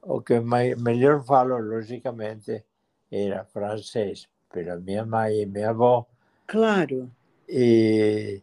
o 0.00 0.22
que 0.22 0.40
mi 0.40 0.74
mejor 0.76 1.24
falo, 1.24 1.58
lógicamente, 1.58 2.64
era 3.10 3.44
francés, 3.44 4.28
pero 4.52 4.80
mi 4.80 4.96
mamá 4.96 5.30
y 5.30 5.46
mi 5.46 5.62
avó. 5.62 6.08
Claro. 6.46 7.08
Y 7.48 8.42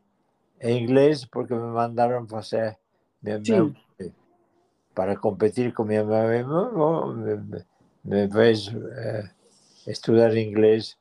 en 0.60 0.78
inglés, 0.78 1.28
porque 1.28 1.54
me 1.54 1.68
mandaron 1.68 2.28
hacer 2.34 2.78
mi, 3.22 3.44
sí. 3.44 3.54
mi, 3.54 4.14
para 4.94 5.16
competir 5.16 5.74
con 5.74 5.88
mi 5.88 5.98
mamá. 5.98 6.28
Me, 7.14 7.36
me, 7.36 7.66
me 8.04 8.28
ves 8.28 8.70
eh, 8.70 9.24
estudiar 9.86 10.36
inglés 10.38 10.98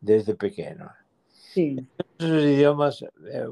desde 0.00 0.34
pequeño. 0.34 0.90
Sí. 1.30 1.86
Esos 2.18 2.42
idiomas. 2.42 3.02
Eh, 3.02 3.46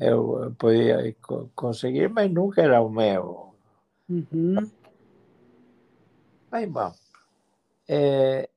eu 0.00 0.54
podia 0.58 1.14
conseguir, 1.54 2.08
mas 2.08 2.32
nunca 2.32 2.62
era 2.62 2.80
o 2.80 2.88
meu. 2.88 3.54
Uhum. 4.08 4.70
Aí, 6.50 6.66
bom, 6.66 6.92
é, 7.86 8.48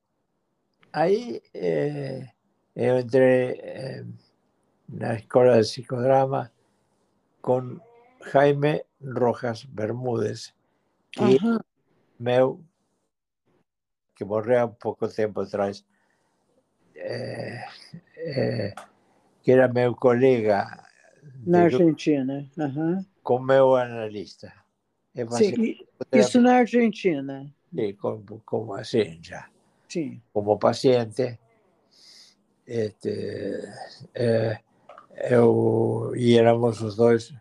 aí 0.92 1.42
é, 1.54 2.30
eu 2.76 3.00
entrei 3.00 3.60
é, 3.60 4.06
na 4.88 5.16
escola 5.16 5.62
de 5.62 5.70
psicodrama 5.70 6.52
com 7.42 7.80
Jaime 8.32 8.84
Rojas 9.06 9.66
Bermúdez, 9.66 10.56
que 11.12 11.22
uhum. 11.22 11.60
meu, 12.18 12.64
que 14.16 14.24
morreu 14.24 14.64
há 14.64 14.68
pouco 14.70 15.08
tempo 15.10 15.42
atrás, 15.42 15.86
que 19.44 19.52
era 19.52 19.68
meu 19.68 19.94
colega. 19.94 20.84
Na 21.46 21.64
Argentina. 21.64 22.50
Uhum. 22.58 23.06
Com 23.24 23.40
meu 23.40 23.76
analista. 23.76 24.54
Sim, 25.38 25.78
isso 26.12 26.42
na 26.42 26.56
Argentina. 26.56 27.54
Sim, 27.74 27.94
como, 27.94 28.42
como 28.46 28.74
assim 28.74 29.20
já. 29.22 29.48
Sim. 29.88 30.20
Como 30.34 30.58
paciente, 30.58 31.38
este, 32.66 33.62
é, 34.16 34.60
eu, 35.30 36.14
e 36.16 36.38
éramos 36.38 36.82
os 36.82 36.96
dois, 36.96 37.34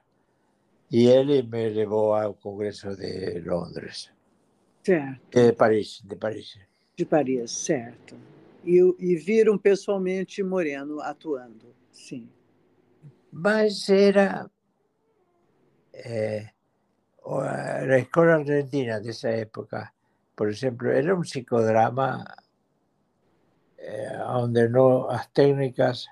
e 0.91 1.07
ele 1.07 1.43
me 1.43 1.71
levou 1.71 2.15
ao 2.15 2.35
Congresso 2.35 2.95
de 2.95 3.41
Londres. 3.41 4.13
Certo. 4.83 5.21
De 5.31 5.53
Paris, 5.53 6.03
de 6.05 6.17
Paris. 6.17 6.59
De 6.97 7.07
Paris, 7.07 7.51
certo. 7.51 8.17
E, 8.65 8.79
e 8.99 9.17
viram 9.17 9.57
pessoalmente 9.57 10.43
Moreno 10.43 11.01
atuando, 11.01 11.75
sim. 11.91 12.29
más 13.33 13.89
era 13.89 14.49
eh, 15.93 16.51
eh, 17.25 17.87
la 17.87 17.97
escuela 17.97 18.35
argentina 18.37 19.01
de 19.01 19.11
esa 19.11 19.31
época, 19.35 19.93
por 20.35 20.51
ejemplo, 20.51 20.93
era 20.93 21.15
un 21.15 21.25
psicodrama 21.25 22.25
eh, 23.79 24.17
donde 24.17 24.69
no 24.69 25.09
las 25.09 25.33
técnicas 25.33 26.09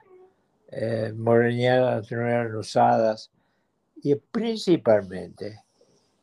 eh, 0.68 1.12
morenianas 1.16 2.10
no 2.10 2.26
eran 2.26 2.54
usadas 2.56 3.30
y 4.02 4.14
principalmente 4.14 5.64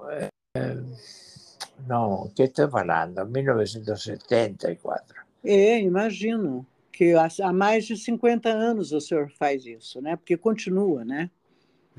não, 1.86 2.23
o 2.23 2.29
que 2.29 2.43
estou 2.43 2.69
falando? 2.69 3.25
1974. 3.25 5.21
É, 5.43 5.82
imagino 5.82 6.65
que 6.93 7.13
há 7.13 7.51
mais 7.51 7.86
de 7.86 7.97
50 7.97 8.47
anos 8.47 8.93
o 8.93 9.01
senhor 9.01 9.29
faz 9.32 9.65
isso, 9.65 10.01
né? 10.01 10.15
Porque 10.15 10.38
continua, 10.38 11.03
né? 11.03 11.29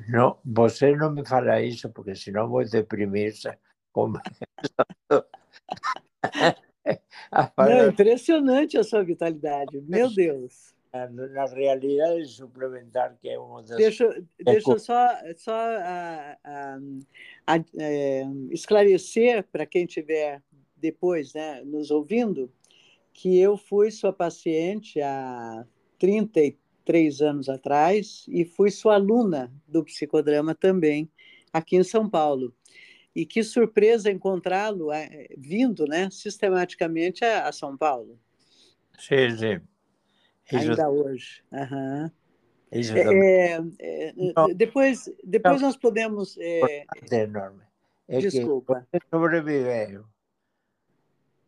Não, 0.08 0.38
você 0.42 0.96
não 0.96 1.12
me 1.12 1.22
fala 1.22 1.60
isso, 1.60 1.90
porque 1.90 2.14
senão 2.14 2.48
vou 2.48 2.64
deprimir. 2.64 3.34
Como... 3.92 4.18
não, 7.56 7.64
é 7.66 7.88
impressionante 7.88 8.76
a 8.76 8.84
sua 8.84 9.02
vitalidade, 9.02 9.80
meu 9.82 10.12
Deus. 10.12 10.74
Na 10.92 11.46
realidade 11.46 12.26
suplementar, 12.26 13.16
que 13.18 13.28
é 13.28 13.38
uma 13.38 13.62
das. 13.62 13.78
Deixa, 13.78 14.22
deixa 14.38 14.70
eu 14.70 14.78
só, 14.78 15.08
só 15.36 15.54
a, 15.54 16.36
a, 16.44 16.78
a, 17.46 17.64
é, 17.78 18.24
esclarecer 18.50 19.42
para 19.50 19.64
quem 19.64 19.86
estiver 19.86 20.42
depois 20.76 21.32
né, 21.32 21.62
nos 21.64 21.90
ouvindo 21.90 22.52
que 23.12 23.38
eu 23.38 23.56
fui 23.56 23.90
sua 23.90 24.12
paciente 24.12 25.00
há 25.00 25.64
33 25.98 27.20
anos 27.22 27.48
atrás 27.48 28.24
e 28.28 28.44
fui 28.44 28.70
sua 28.70 28.94
aluna 28.94 29.52
do 29.68 29.84
psicodrama 29.84 30.54
também, 30.54 31.10
aqui 31.52 31.76
em 31.76 31.84
São 31.84 32.08
Paulo. 32.08 32.54
E 33.14 33.26
que 33.26 33.42
surpresa 33.42 34.10
encontrá-lo 34.10 34.90
é, 34.90 35.28
vindo 35.36 35.86
né, 35.86 36.08
sistematicamente 36.10 37.24
a, 37.24 37.48
a, 37.48 37.52
São 37.52 37.76
Paulo. 37.76 38.18
Sim, 38.98 39.36
sim. 39.36 39.60
Ainda 40.52 40.88
hoje. 40.88 41.42
Uhum. 41.52 42.10
Isso 42.72 42.96
é, 42.96 43.58
é, 43.80 44.14
depois 44.54 45.10
depois 45.22 45.60
nós 45.60 45.76
podemos. 45.76 46.38
É, 46.38 46.86
enorme. 47.12 47.62
É 48.08 48.18
desculpa. 48.18 48.86
Que 48.90 48.98
sobreviveu 49.10 50.06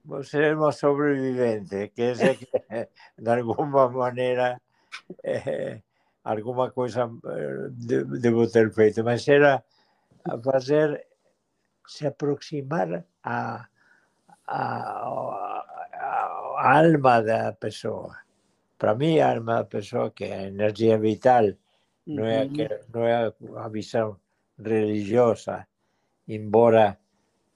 você 0.05 0.51
é 0.51 0.55
uma 0.55 0.71
sobrevivente, 0.71 1.89
quer 1.95 2.13
dizer 2.13 2.37
que 2.37 2.47
de 3.19 3.31
alguma 3.31 3.89
maneira 3.89 4.61
é, 5.23 5.81
alguma 6.23 6.71
coisa 6.71 7.11
devo 8.21 8.47
ter 8.47 8.71
feito, 8.73 9.03
mas 9.03 9.27
era 9.27 9.65
fazer 10.43 11.07
se 11.87 12.07
aproximar 12.07 13.05
a 13.23 13.69
alma 16.57 17.23
da 17.23 17.53
pessoa. 17.53 18.17
Para 18.79 18.95
mim, 18.95 19.19
a 19.19 19.33
alma 19.33 19.57
da 19.57 19.65
pessoa, 19.65 20.11
que 20.11 20.25
é 20.25 20.35
a 20.35 20.43
energia 20.43 20.99
vital, 20.99 21.45
não 22.07 22.25
é, 22.25 22.47
não 22.93 23.05
é 23.05 23.33
a 23.57 23.69
visão 23.69 24.19
religiosa, 24.59 25.67
embora 26.29 26.99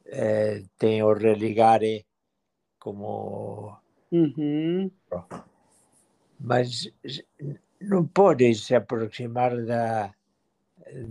eh, 0.06 0.62
tenha 0.78 1.06
o 1.06 1.12
religare 1.12 2.06
como. 2.78 3.76
Uhum. 4.10 4.90
Mas 6.40 6.90
não 7.80 8.06
pode 8.06 8.54
se 8.54 8.74
aproximar 8.74 9.64
da, 9.64 10.14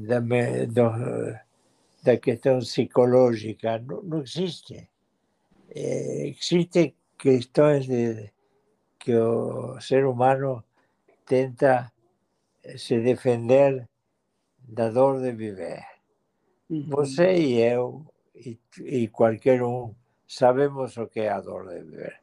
da, 0.07 0.19
da, 0.19 1.46
da 2.07 2.17
questão 2.17 2.59
psicológica, 2.59 3.79
não, 3.79 4.01
não 4.01 4.21
existe. 4.21 4.89
É, 5.69 6.29
existem 6.29 6.95
questões 7.17 7.85
de, 7.85 8.31
que 8.97 9.13
o 9.13 9.79
ser 9.81 10.05
humano 10.05 10.63
tenta 11.25 11.91
se 12.77 13.01
defender 13.01 13.87
da 14.57 14.89
dor 14.89 15.21
de 15.21 15.33
viver. 15.33 15.85
Você 16.87 17.35
e 17.35 17.61
eu, 17.61 18.05
e, 18.35 18.57
e 18.79 19.07
qualquer 19.09 19.61
um, 19.61 19.93
sabemos 20.25 20.95
o 20.95 21.07
que 21.07 21.21
é 21.21 21.29
a 21.29 21.41
dor 21.41 21.67
de 21.67 21.81
viver. 21.81 22.21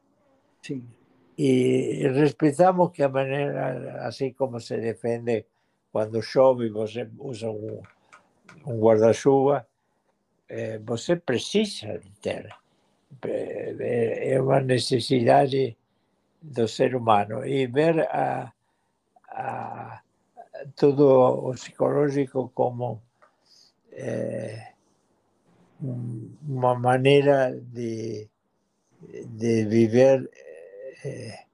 Sim. 0.63 0.89
E 1.37 2.09
respeitamos 2.09 2.91
que 2.93 3.03
a 3.03 3.09
maneira, 3.09 4.07
assim 4.07 4.33
como 4.33 4.61
se 4.61 4.79
defende 4.79 5.45
quando 5.93 6.23
chove, 6.23 6.71
você 6.71 7.09
usa 7.19 7.51
um, 7.51 7.83
um 8.67 8.81
guarda-chuva, 8.81 9.67
eh, 9.67 9.74
você 10.85 11.17
precisa 11.17 12.01
ter. 12.21 12.49
É 13.23 14.41
uma 14.41 14.61
necessidade 14.61 15.77
do 16.43 16.69
ser 16.69 16.95
humano. 16.95 17.45
E 17.45 17.67
ver 17.67 18.01
a, 18.11 18.53
a, 19.29 20.03
todo 20.77 21.49
o 21.49 21.53
psicológico 21.53 22.51
como 22.55 23.03
eh, 23.93 24.73
uma 25.81 26.75
maneira 26.75 27.53
de, 27.53 28.29
de 29.01 29.65
viver 29.65 30.31
eh, 31.05 31.45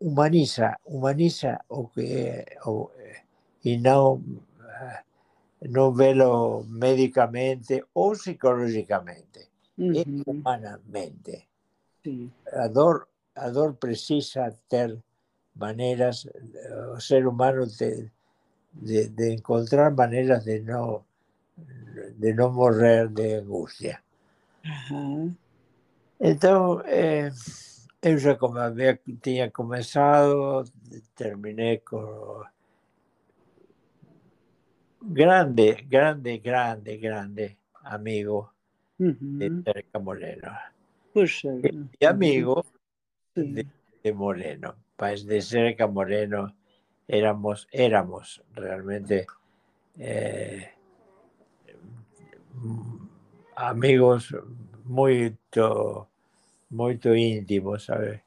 humaniza, 0.00 0.76
humaniza 0.84 1.60
o 1.68 1.88
que 1.88 2.44
o, 2.66 2.90
e 3.64 3.76
não 3.78 4.22
no 5.60 5.92
velo 5.92 6.64
médicamente 6.68 7.84
o 7.92 8.14
psicológicamente, 8.14 9.48
uh 9.76 10.22
humanamente. 10.26 11.48
Sí. 12.02 12.30
Ador, 12.52 13.08
Ador 13.34 13.76
precisa 13.76 14.50
tener 14.68 14.98
maneras, 15.54 16.26
eh, 16.26 17.00
ser 17.00 17.26
humano 17.26 17.66
de, 17.66 18.10
de, 19.08 19.32
encontrar 19.32 19.92
maneras 19.92 20.44
de 20.44 20.60
no, 20.60 21.04
de 22.16 22.34
no 22.34 22.50
morrer 22.50 23.10
de 23.10 23.38
angustia. 23.38 24.02
Uh. 24.90 25.30
Entonces, 26.20 27.88
eh, 28.02 28.10
yo 28.10 28.16
ya 28.16 28.38
como 28.38 28.58
había, 28.58 28.98
tenía 29.20 29.50
comenzado, 29.50 30.64
terminé 31.14 31.80
con 31.80 32.44
grande, 35.08 35.86
grande, 35.88 36.38
grande, 36.38 36.98
grande 36.98 37.56
amigo 37.84 38.52
de 38.98 39.62
cerca 39.64 39.98
Moreno. 39.98 40.52
Pues, 41.12 41.44
uh 41.44 41.60
y 41.98 42.04
amigo 42.04 42.64
de, 43.34 43.66
de, 44.02 44.12
Moreno. 44.12 44.74
Pues 44.96 45.24
de 45.24 45.40
Cerca 45.40 45.86
Moreno 45.86 46.54
éramos, 47.06 47.66
éramos 47.72 48.42
realmente 48.54 49.26
eh, 49.98 50.72
amigos 53.56 54.34
muy, 54.84 55.36
muy 56.70 57.00
íntimos, 57.04 57.84
¿sabes? 57.84 58.20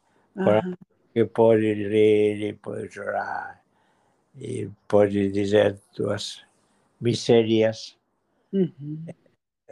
Que 1.13 1.25
puedes 1.25 1.77
reír 1.89 2.41
y 2.41 2.53
puedes 2.53 2.93
llorar 2.95 3.61
y 4.35 4.65
puedes 4.87 5.33
decir 5.33 5.77
tus 5.93 6.45
tuas 7.01 7.09
misérias. 7.09 7.97
Uhum. 8.53 9.05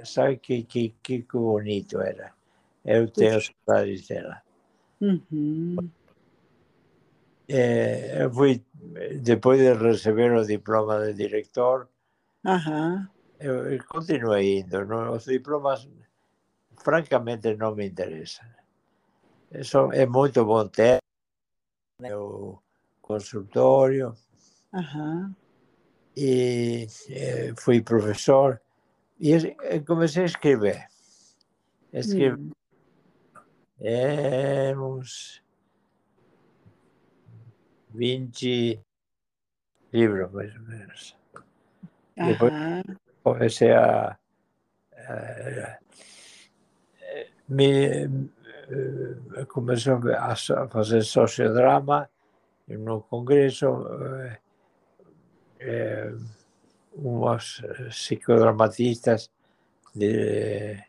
Sabe 0.03 0.37
que, 0.37 0.63
que, 0.63 0.95
que 1.03 1.25
bonito 1.31 2.01
era. 2.01 2.33
Eu 2.85 3.09
tenho 3.09 3.39
saudades 3.41 4.07
dela. 4.07 4.41
Uhum. 5.01 5.77
Eu 7.47 8.31
fui, 8.31 8.63
depois 9.21 9.59
de 9.59 9.73
receber 9.73 10.31
o 10.33 10.45
diploma 10.45 10.99
de 11.05 11.13
diretor, 11.13 11.89
uhum 12.45 13.07
eu, 13.39 13.71
eu 13.71 13.83
continuei 13.85 14.59
indo. 14.59 14.85
Não, 14.85 15.13
os 15.13 15.25
diplomas, 15.25 15.87
francamente, 16.77 17.55
não 17.55 17.73
me 17.73 17.87
interessam. 17.87 18.45
Isso 19.51 19.91
é 19.93 20.05
muito 20.05 20.45
bom 20.45 20.67
ter 20.67 20.99
o 22.03 22.59
consultório. 23.01 24.15
Uhum. 24.73 25.33
E 26.21 26.85
eh, 27.11 27.53
fui 27.55 27.81
professor 27.81 28.59
e 29.17 29.79
comecei 29.87 30.23
a 30.23 30.25
escrever. 30.25 30.87
Escrevi 31.93 32.41
hum. 32.41 32.51
é, 33.79 34.75
uns 34.77 35.41
20 37.91 38.81
livros, 39.93 40.31
mais 40.33 40.53
ou 40.55 40.61
menos. 40.63 41.15
Uhum. 42.17 42.27
Depois 42.27 42.53
comecei 43.23 43.71
a, 43.71 44.17
a 44.97 45.79
me 47.47 48.29
começou 49.47 49.99
a 50.13 50.67
fazer 50.67 51.01
sociodrama 51.03 52.09
no 52.67 53.01
congresso 53.01 53.65
eh, 55.59 56.11
unhos 56.95 57.61
eh, 57.63 57.89
psicodramatistas 57.89 59.31
de 59.93 60.83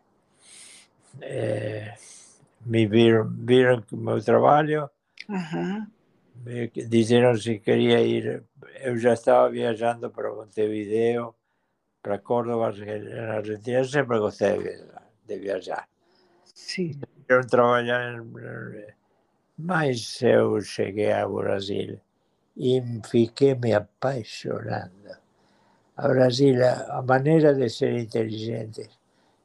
eh, 1.20 1.94
me 2.64 2.86
viron, 2.86 3.34
viron 3.44 3.84
o 3.92 3.96
meu 3.96 4.22
traballo 4.22 4.90
uh 5.28 5.34
-huh. 5.34 5.86
me 6.44 6.68
dixeron 6.68 7.36
se 7.38 7.58
quería 7.60 8.00
ir 8.00 8.44
eu 8.80 8.96
já 8.96 9.12
estaba 9.14 9.48
viajando 9.48 10.10
para 10.10 10.32
Montevideo 10.32 11.34
para 12.02 12.18
Córdoba 12.18 12.72
na 12.72 13.34
Argentina 13.34 13.84
sempre 13.84 14.18
gostei 14.18 14.58
de, 14.58 14.74
de 15.26 15.38
viaxar 15.38 15.88
sí. 16.44 16.98
quero 17.26 17.46
traballar 17.46 18.14
en, 18.14 18.24
máis 19.58 20.22
eu 20.22 20.60
cheguei 20.60 21.12
a 21.12 21.26
Brasil 21.26 22.00
e 22.56 22.82
fiquei 23.08 23.54
me 23.54 23.72
apaixonando. 23.72 25.18
A 25.96 26.08
Brasil, 26.08 26.56
a 26.64 27.02
maneira 27.02 27.54
de 27.54 27.68
ser 27.68 27.98
inteligente, 27.98 28.88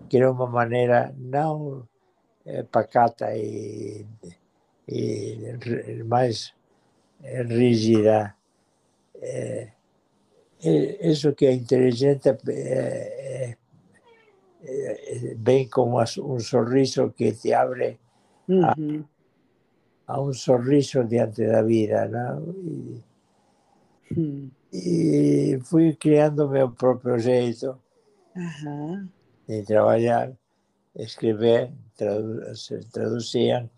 que 0.10 0.18
era 0.18 0.32
uma 0.32 0.48
maneira 0.48 1.14
não 1.18 1.88
é, 2.46 2.64
pacata 2.64 3.36
e, 3.36 4.06
e 4.88 6.04
mais 6.06 6.54
rígida, 7.22 8.36
é, 9.22 9.72
isso 10.62 11.34
que 11.34 11.46
é 11.46 11.54
inteligente 11.54 12.30
é, 12.48 13.58
é, 14.64 15.36
bem 15.36 15.68
como 15.68 16.02
um 16.02 16.40
sorriso 16.40 17.12
que 17.12 17.32
te 17.34 17.54
abre 17.54 18.00
uhum. 18.48 18.66
a, 18.66 18.76
a, 20.08 20.22
um 20.22 20.34
sorriso 20.34 21.04
diante 21.04 21.46
da 21.46 21.62
vida, 21.62 22.08
não? 22.08 22.54
E, 22.54 23.04
uhum. 24.12 24.52
e 24.72 25.60
fui 25.64 25.96
criando 25.96 26.50
meu 26.50 26.72
próprio 26.72 27.18
jeito 27.20 27.78
uhum. 28.36 29.08
de 29.48 29.64
trabalhar, 29.64 30.32
escrever, 30.96 31.72
tradu 31.98 32.42
traduziam 32.92 33.70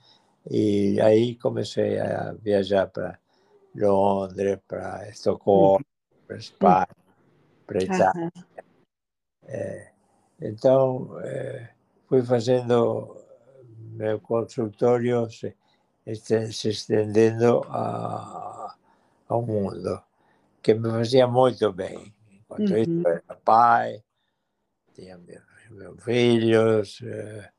e 0.50 1.00
aí 1.02 1.36
comecei 1.36 2.00
a 2.00 2.34
viajar 2.34 2.88
para 2.88 3.20
Londres, 3.76 4.60
para 4.68 5.10
Estocolmo, 5.10 5.86
para 6.26 6.38
Espanha, 6.38 6.88
para 7.66 7.84
Itália. 7.84 8.32
É, 9.46 9.92
então, 10.42 11.20
é, 11.22 11.70
fui 12.08 12.24
fazendo 12.24 13.18
meu 13.92 14.20
consultório 14.20 15.30
se, 15.30 15.56
se 16.16 16.70
estendendo 16.70 17.64
a, 17.70 18.76
ao 19.28 19.42
mundo, 19.42 20.02
que 20.62 20.74
me 20.74 20.90
fazia 20.90 21.28
muito 21.28 21.72
bem. 21.74 22.14
Enquanto 22.32 22.72
uhum. 22.72 22.78
isso, 22.78 23.08
era 23.08 23.36
pai, 23.44 24.04
tinha 24.94 25.18
meus, 25.18 25.44
meus 25.72 26.04
filhos, 26.04 27.02
eh, 27.04 27.50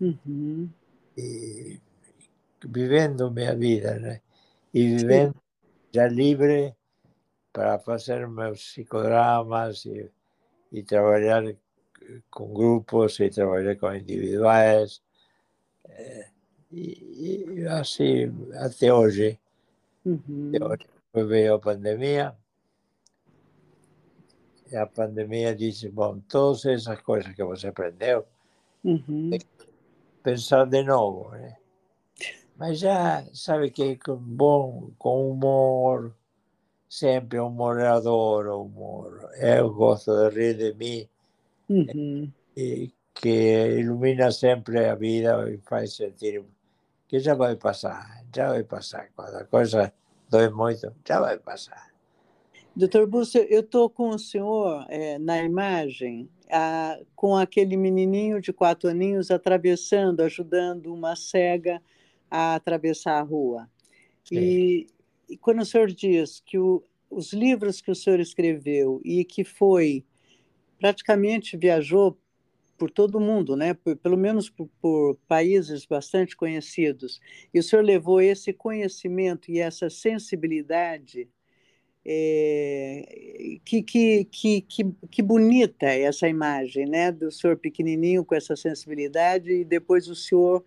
uhum. 0.00 0.70
e 1.16 1.80
vivendo 2.64 3.30
minha 3.30 3.54
vida, 3.54 3.98
né? 3.98 4.20
E 4.72 4.96
vivendo 4.96 5.34
já 5.92 6.08
livre 6.08 6.74
para 7.52 7.78
fazer 7.78 8.26
meus 8.26 8.64
psicodramas 8.70 9.84
e, 9.84 10.10
e 10.72 10.82
trabalhar 10.82 11.42
com 12.30 12.52
grupos 12.52 13.20
e 13.20 13.28
trabalhar 13.28 13.76
com 13.76 13.94
individuais. 13.94 15.02
Eh, 15.88 16.28
e, 16.72 17.44
e 17.60 17.66
assim, 17.68 18.32
até 18.54 18.92
hoje. 18.92 19.38
Uhum. 20.04 20.50
Até 20.54 20.64
hoje. 20.64 20.86
Depois 21.06 21.28
veio 21.28 21.54
a 21.54 21.58
pandemia. 21.58 22.36
E 24.70 24.76
a 24.76 24.86
pandemia 24.86 25.54
disse, 25.54 25.90
bom, 25.90 26.18
todas 26.20 26.64
essas 26.64 27.00
coisas 27.02 27.34
que 27.34 27.44
você 27.44 27.68
aprendeu, 27.68 28.24
uhum. 28.82 29.30
tem 29.30 29.38
que 29.38 29.46
pensar 30.22 30.64
de 30.64 30.82
novo. 30.82 31.30
Né? 31.32 31.56
Mas 32.56 32.78
já 32.78 33.22
sabe 33.34 33.70
que 33.70 33.96
com 33.96 34.16
bom, 34.16 34.90
com 34.98 35.30
humor, 35.30 36.14
sempre 36.88 37.38
humor, 37.38 37.80
eu 37.80 37.92
adoro 37.92 38.62
humor. 38.62 39.28
Eu 39.36 39.72
gosto 39.74 40.30
de 40.30 40.34
rir 40.34 40.54
de 40.54 40.74
mim. 40.74 41.08
Uhum. 41.68 42.32
E 42.56 42.90
que 43.14 43.78
ilumina 43.78 44.30
sempre 44.30 44.86
a 44.86 44.94
vida 44.94 45.50
e 45.50 45.58
faz 45.58 45.94
sentir 45.94 46.42
que 47.12 47.18
já 47.18 47.34
vai 47.34 47.54
passar, 47.54 48.24
já 48.34 48.48
vai 48.48 48.64
passar. 48.64 49.10
Quando 49.14 49.34
a 49.34 49.44
coisa 49.44 49.92
dói 50.30 50.48
muito, 50.48 50.90
já 51.06 51.20
vai 51.20 51.38
passar. 51.38 51.92
Doutor 52.74 53.06
Búcio, 53.06 53.42
eu 53.50 53.60
estou 53.60 53.90
com 53.90 54.08
o 54.08 54.18
senhor 54.18 54.86
é, 54.88 55.18
na 55.18 55.42
imagem, 55.42 56.26
a, 56.50 56.98
com 57.14 57.36
aquele 57.36 57.76
menininho 57.76 58.40
de 58.40 58.50
quatro 58.50 58.88
aninhos 58.88 59.30
atravessando, 59.30 60.22
ajudando 60.22 60.86
uma 60.86 61.14
cega 61.14 61.82
a 62.30 62.54
atravessar 62.54 63.18
a 63.18 63.22
rua. 63.22 63.68
E, 64.30 64.86
e, 65.28 65.36
quando 65.36 65.60
o 65.60 65.66
senhor 65.66 65.88
diz 65.88 66.40
que 66.40 66.58
o, 66.58 66.82
os 67.10 67.34
livros 67.34 67.82
que 67.82 67.90
o 67.90 67.94
senhor 67.94 68.20
escreveu 68.20 69.02
e 69.04 69.22
que 69.22 69.44
foi, 69.44 70.02
praticamente 70.80 71.58
viajou 71.58 72.16
por 72.82 72.90
todo 72.90 73.20
mundo, 73.20 73.54
né? 73.54 73.74
Por, 73.74 73.94
pelo 73.96 74.16
menos 74.16 74.50
por, 74.50 74.68
por, 74.80 75.16
países 75.28 75.86
bastante 75.86 76.36
conhecidos. 76.36 77.20
E 77.54 77.60
o 77.60 77.62
senhor 77.62 77.84
levou 77.84 78.20
esse 78.20 78.52
conhecimento 78.52 79.52
e 79.52 79.60
essa 79.60 79.88
sensibilidade. 79.88 81.28
É, 82.04 83.60
que, 83.64 83.84
que, 83.84 84.24
que, 84.24 84.60
que, 84.62 84.84
que 85.08 85.22
bonita 85.22 85.86
essa 85.86 86.26
imagem, 86.26 86.86
né? 86.86 87.12
Do 87.12 87.30
senhor 87.30 87.56
pequenininho 87.56 88.24
com 88.24 88.34
essa 88.34 88.56
sensibilidade 88.56 89.52
e 89.52 89.64
depois 89.64 90.08
o 90.08 90.16
senhor 90.16 90.64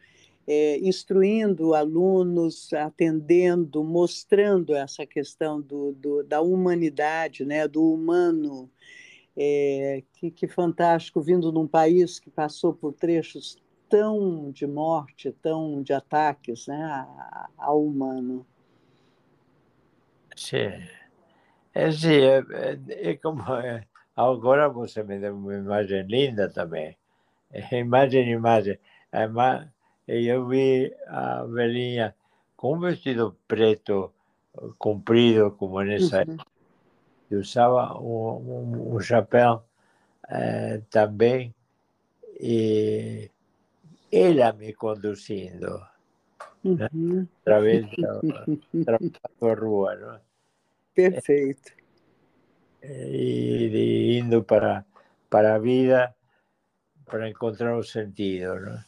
é, 0.47 0.77
instruindo 0.79 1.73
alunos, 1.73 2.71
atendendo, 2.71 3.83
mostrando 3.83 4.73
essa 4.73 5.05
questão 5.05 5.59
do, 5.59 5.91
do, 5.91 6.23
da 6.23 6.39
humanidade, 6.39 7.43
né? 7.43 7.67
Do 7.67 7.83
humano 7.91 8.71
é, 9.37 10.03
que, 10.13 10.31
que 10.31 10.47
fantástico, 10.47 11.21
vindo 11.21 11.51
num 11.51 11.67
país 11.67 12.19
que 12.19 12.29
passou 12.29 12.73
por 12.73 12.93
trechos 12.93 13.57
tão 13.89 14.51
de 14.51 14.65
morte, 14.65 15.31
tão 15.41 15.83
de 15.83 15.93
ataques 15.93 16.67
né, 16.67 17.07
ao 17.57 17.83
humano. 17.83 18.45
Sim. 20.35 20.71
É, 21.73 21.91
sim, 21.91 22.15
é, 22.21 22.43
é, 22.51 23.11
é 23.11 23.15
como 23.17 23.41
é, 23.55 23.85
agora 24.15 24.69
você 24.69 25.03
me 25.03 25.19
deu 25.19 25.35
uma 25.35 25.55
imagem 25.55 26.03
linda 26.03 26.49
também. 26.49 26.97
É, 27.51 27.79
imagem, 27.79 28.29
imagem. 28.31 28.79
Eu 30.07 30.47
vi 30.47 30.93
a 31.07 31.43
velhinha 31.43 32.15
com 32.55 32.75
um 32.75 32.79
vestido 32.79 33.35
preto 33.47 34.11
comprido, 34.77 35.51
como 35.51 35.81
nessa 35.81 36.25
uhum 36.27 36.37
que 37.27 37.35
usava 37.35 37.99
um, 37.99 38.37
um, 38.37 38.95
um 38.95 38.99
chapéu 38.99 39.63
eh, 40.29 40.81
também, 40.89 41.53
e 42.39 43.29
ela 44.11 44.53
me 44.53 44.73
conduzindo 44.73 45.79
né? 46.63 46.89
uhum. 46.93 47.27
através 47.41 47.85
da, 48.73 48.97
da 49.41 49.53
rua. 49.53 49.95
Não? 49.95 50.19
Perfeito. 50.93 51.73
E, 52.83 53.67
e, 53.73 54.19
indo 54.19 54.43
para, 54.43 54.85
para 55.29 55.55
a 55.55 55.59
vida 55.59 56.15
para 57.05 57.29
encontrar 57.29 57.77
o 57.77 57.83
sentido. 57.83 58.59
Não? 58.59 58.79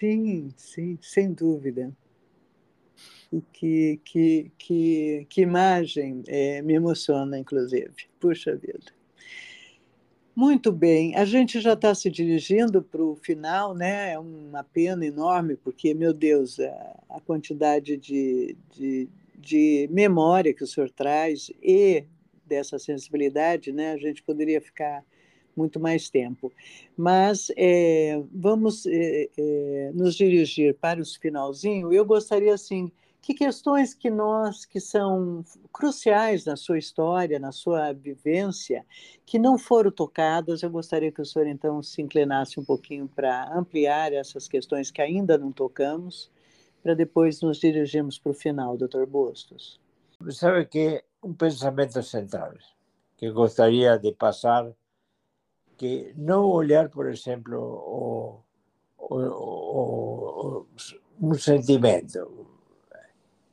Sim, 0.00 0.54
sim, 0.56 0.98
sem 1.00 1.32
dúvida 1.32 1.92
que, 3.52 4.00
que, 4.04 4.50
que, 4.58 5.26
que 5.28 5.40
imagem 5.42 6.22
é, 6.26 6.62
me 6.62 6.74
emociona, 6.74 7.38
inclusive. 7.38 7.92
Puxa 8.18 8.56
vida. 8.56 8.92
Muito 10.34 10.70
bem, 10.70 11.16
a 11.16 11.24
gente 11.24 11.60
já 11.60 11.72
está 11.72 11.92
se 11.94 12.08
dirigindo 12.08 12.80
para 12.80 13.02
o 13.02 13.16
final, 13.16 13.74
né? 13.74 14.12
É 14.12 14.18
uma 14.18 14.62
pena 14.62 15.04
enorme, 15.04 15.56
porque, 15.56 15.92
meu 15.92 16.12
Deus, 16.12 16.60
a, 16.60 17.00
a 17.10 17.20
quantidade 17.20 17.96
de, 17.96 18.56
de, 18.72 19.08
de 19.36 19.88
memória 19.90 20.54
que 20.54 20.62
o 20.62 20.66
senhor 20.66 20.90
traz 20.90 21.50
e 21.60 22.04
dessa 22.46 22.78
sensibilidade, 22.78 23.72
né? 23.72 23.92
A 23.92 23.98
gente 23.98 24.22
poderia 24.22 24.60
ficar 24.60 25.04
muito 25.56 25.80
mais 25.80 26.08
tempo. 26.08 26.52
Mas 26.96 27.50
é, 27.56 28.22
vamos 28.32 28.86
é, 28.86 29.28
é, 29.36 29.90
nos 29.92 30.14
dirigir 30.14 30.74
para 30.74 31.02
o 31.02 31.04
finalzinho. 31.04 31.92
Eu 31.92 32.04
gostaria, 32.04 32.54
assim, 32.54 32.92
que 33.20 33.34
questões 33.34 33.94
que 33.94 34.10
nós, 34.10 34.64
que 34.64 34.80
são 34.80 35.44
cruciais 35.72 36.44
na 36.44 36.56
sua 36.56 36.78
história, 36.78 37.38
na 37.38 37.52
sua 37.52 37.92
vivência, 37.92 38.86
que 39.26 39.38
não 39.38 39.58
foram 39.58 39.90
tocadas, 39.90 40.62
eu 40.62 40.70
gostaria 40.70 41.12
que 41.12 41.20
o 41.20 41.26
senhor 41.26 41.46
então 41.46 41.82
se 41.82 42.00
inclinasse 42.00 42.58
um 42.58 42.64
pouquinho 42.64 43.08
para 43.08 43.52
ampliar 43.54 44.12
essas 44.12 44.48
questões 44.48 44.90
que 44.90 45.02
ainda 45.02 45.36
não 45.36 45.52
tocamos, 45.52 46.30
para 46.82 46.94
depois 46.94 47.40
nos 47.40 47.58
dirigirmos 47.58 48.18
para 48.18 48.30
o 48.30 48.34
final, 48.34 48.76
doutor 48.76 49.06
Bustos. 49.06 49.80
Sabe 50.30 50.64
que 50.66 51.04
um 51.22 51.34
pensamento 51.34 52.02
central 52.02 52.54
que 53.16 53.30
gostaria 53.30 53.98
de 53.98 54.12
passar, 54.12 54.72
que 55.76 56.14
não 56.16 56.46
olhar, 56.46 56.88
por 56.88 57.08
exemplo, 57.08 57.58
o, 57.58 58.40
o, 58.96 59.16
o, 60.60 60.66
um 61.20 61.34
sentimento, 61.34 62.37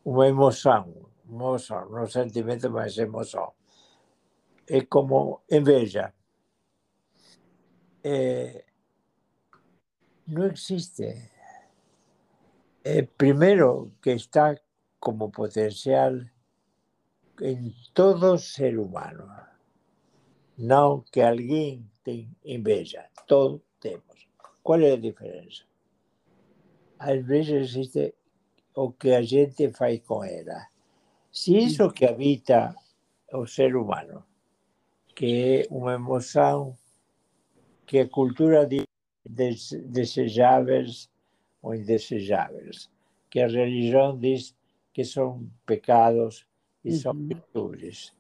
una 0.06 0.28
emoción, 0.28 0.94
emoción, 1.28 1.92
no 1.92 2.06
sentimiento, 2.06 2.70
mas 2.70 2.98
emoción. 2.98 3.50
Es 4.68 4.88
como 4.88 5.44
envidia. 5.48 6.14
Eh, 8.04 8.66
no 10.28 10.46
existe. 10.46 11.32
Eh, 12.84 13.04
primero 13.18 13.92
que 14.00 14.14
está 14.14 14.62
como 15.00 15.32
potencial 15.32 16.32
en 17.40 17.74
todo 17.94 18.38
ser 18.38 18.78
humano. 18.78 19.28
No 20.58 21.04
que 21.12 21.24
alguien 21.24 21.90
te 22.04 22.30
envidia. 22.44 23.10
Todos 23.26 23.62
tenemos. 23.80 24.30
¿Cuál 24.62 24.84
es 24.84 24.92
la 24.92 24.98
diferencia? 24.98 25.66
A 27.00 27.12
veces 27.14 27.76
existe 27.76 28.16
o 28.76 28.92
que 28.92 29.12
a 29.12 29.22
gente 29.22 29.72
faz 29.72 30.02
com 30.02 30.24
ela. 30.24 30.68
Se 31.32 31.58
isso 31.58 31.90
que 31.92 32.06
habita 32.06 32.76
o 33.32 33.46
ser 33.48 33.76
humano, 33.76 34.24
que 35.16 35.64
é 35.64 35.68
uma 35.70 35.94
emoção 35.94 36.78
que 37.86 38.00
a 38.00 38.10
cultura 38.10 38.68
diz 38.68 38.86
desejáveis 39.86 41.10
ou 41.62 41.74
indesejáveis, 41.74 42.90
que 43.30 43.40
a 43.40 43.48
religião 43.48 44.18
diz 44.18 44.56
que 44.94 45.04
são 45.04 45.50
pecados 45.66 46.46
e 46.84 46.94
são 46.94 47.14
virtudes. 47.14 48.14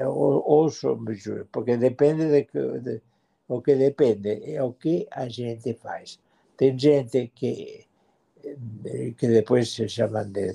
Ou, 0.00 0.42
ou 0.44 0.68
são 0.70 0.96
virtudes, 1.04 1.46
porque 1.52 1.76
depende 1.76 2.26
de, 2.28 2.80
de, 2.80 3.02
o 3.48 3.62
que 3.62 3.74
depende 3.74 4.42
é 4.52 4.62
o 4.62 4.72
que 4.72 5.06
a 5.10 5.28
gente 5.28 5.74
faz. 5.74 6.18
Tem 6.56 6.76
gente 6.78 7.28
que 7.28 7.85
que 9.16 9.26
depois 9.28 9.70
se 9.70 9.88
chamam 9.88 10.30
de 10.30 10.52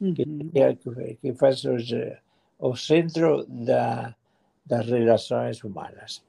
uhum. 0.00 0.14
que, 0.14 1.18
que 1.20 1.32
faz 1.34 1.64
os, 1.64 1.90
o 2.58 2.76
centro 2.76 3.46
da, 3.46 4.14
das 4.64 4.86
relações 4.86 5.62
humanas. 5.64 6.24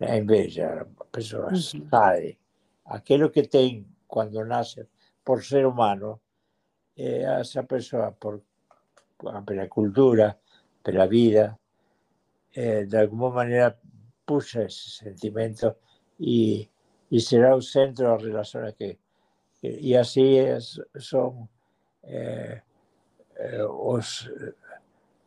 A 0.00 0.16
inveja, 0.16 0.86
a 0.98 1.04
pessoa 1.04 1.50
uhum. 1.50 1.88
sabe 1.90 2.38
aquilo 2.86 3.30
que 3.30 3.42
tem 3.46 3.86
quando 4.08 4.44
nasce 4.44 4.86
por 5.24 5.44
ser 5.44 5.66
humano, 5.66 6.20
essa 6.96 7.62
pessoa, 7.62 8.12
por 8.12 8.42
pela 9.46 9.68
cultura, 9.68 10.38
pela 10.82 11.06
vida, 11.06 11.58
eh, 12.54 12.84
de 12.86 12.96
alguma 12.96 13.30
maneira 13.30 13.78
puxa 14.26 14.64
esse 14.64 14.90
sentimento 14.90 15.76
e, 16.18 16.68
e 17.10 17.20
será 17.20 17.54
o 17.54 17.62
centro 17.62 18.04
das 18.04 18.22
relações 18.22 18.74
que, 18.74 18.98
y 19.62 19.94
así 19.94 20.38
es, 20.38 20.80
son 20.96 21.48
eh, 22.02 22.62
eh, 23.38 23.58
los 23.58 24.26
eh, 24.26 24.54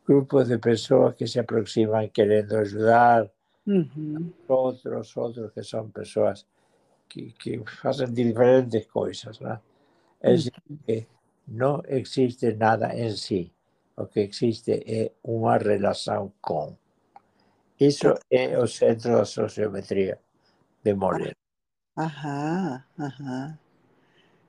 grupos 0.05 0.47
de 0.47 0.57
personas 0.57 1.15
que 1.15 1.27
se 1.27 1.39
aproximan 1.39 2.09
queriendo 2.09 2.57
ayudar 2.59 3.31
uh 3.65 3.83
otros, 4.47 5.15
otros 5.15 5.51
que 5.53 5.63
son 5.63 5.91
personas 5.91 6.45
que, 7.07 7.33
que 7.33 7.63
hacen 7.83 8.13
diferentes 8.13 8.87
cosas. 8.87 9.39
¿no? 9.39 9.61
Es 10.19 10.47
uh 10.47 10.77
que 10.85 11.07
no 11.47 11.83
existe 11.87 12.55
nada 12.55 12.93
en 12.93 13.15
sí, 13.15 13.53
lo 13.95 14.09
que 14.09 14.23
existe 14.23 15.03
es 15.03 15.11
una 15.23 15.57
relación 15.57 16.33
con. 16.41 16.77
Eso 17.77 18.15
es 18.29 18.51
el 18.51 18.67
centro 18.67 19.19
de 19.19 19.25
sociometría 19.25 20.19
de 20.83 20.93
Moreira. 20.93 21.33
Ajá, 21.95 22.87
ajá. 22.97 23.59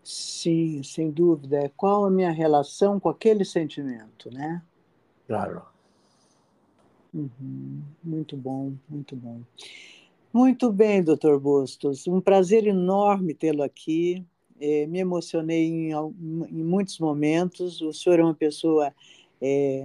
Sim, 0.05 0.83
sem 0.83 1.11
dúvida. 1.11 1.73
Qual 1.75 2.05
a 2.05 2.11
minha 2.11 2.31
relação 2.31 3.01
com 3.01 3.09
aquele 3.09 3.43
sentimento, 3.43 4.31
né? 4.31 4.63
Claro. 5.27 5.63
Uhum. 7.15 7.81
Muito 8.03 8.37
bom, 8.37 8.75
muito 8.87 9.17
bom. 9.17 9.41
Muito 10.31 10.71
bem, 10.71 11.03
doutor 11.03 11.41
Bustos. 11.41 12.07
Um 12.07 12.21
prazer 12.21 12.67
enorme 12.67 13.33
tê-lo 13.33 13.63
aqui. 13.63 14.27
É, 14.61 14.87
me 14.87 14.99
emocionei 14.99 15.65
em, 15.65 15.93
em, 15.93 16.65
muitos 16.65 16.99
momentos. 16.99 17.81
O 17.81 17.93
senhor 17.93 18.19
é 18.19 18.23
uma 18.23 18.35
pessoa, 18.35 18.93
é, 19.41 19.85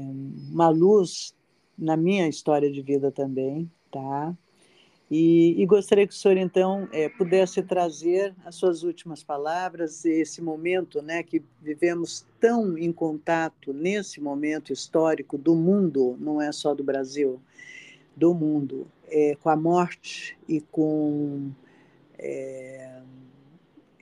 uma 0.51 0.67
luz 0.69 1.33
na 1.77 1.95
minha 1.95 2.27
história 2.27 2.69
de 2.69 2.81
vida 2.81 3.09
também, 3.09 3.71
tá? 3.89 4.35
E, 5.09 5.59
e 5.59 5.65
gostaria 5.65 6.05
que 6.05 6.13
o 6.13 6.15
senhor, 6.15 6.37
então, 6.37 6.87
é, 6.91 7.09
pudesse 7.09 7.63
trazer 7.63 8.35
as 8.45 8.55
suas 8.55 8.83
últimas 8.83 9.23
palavras, 9.23 10.05
esse 10.05 10.39
momento 10.39 11.01
né, 11.01 11.23
que 11.23 11.41
vivemos 11.59 12.27
tão 12.39 12.77
em 12.77 12.91
contato, 12.91 13.73
nesse 13.73 14.21
momento 14.21 14.71
histórico 14.71 15.35
do 15.35 15.55
mundo, 15.55 16.15
não 16.19 16.39
é 16.39 16.51
só 16.51 16.75
do 16.75 16.83
Brasil, 16.83 17.41
do 18.15 18.35
mundo, 18.35 18.87
é, 19.07 19.35
com 19.41 19.49
a 19.49 19.55
morte 19.55 20.37
e 20.47 20.61
com. 20.61 21.49
É, 22.19 23.01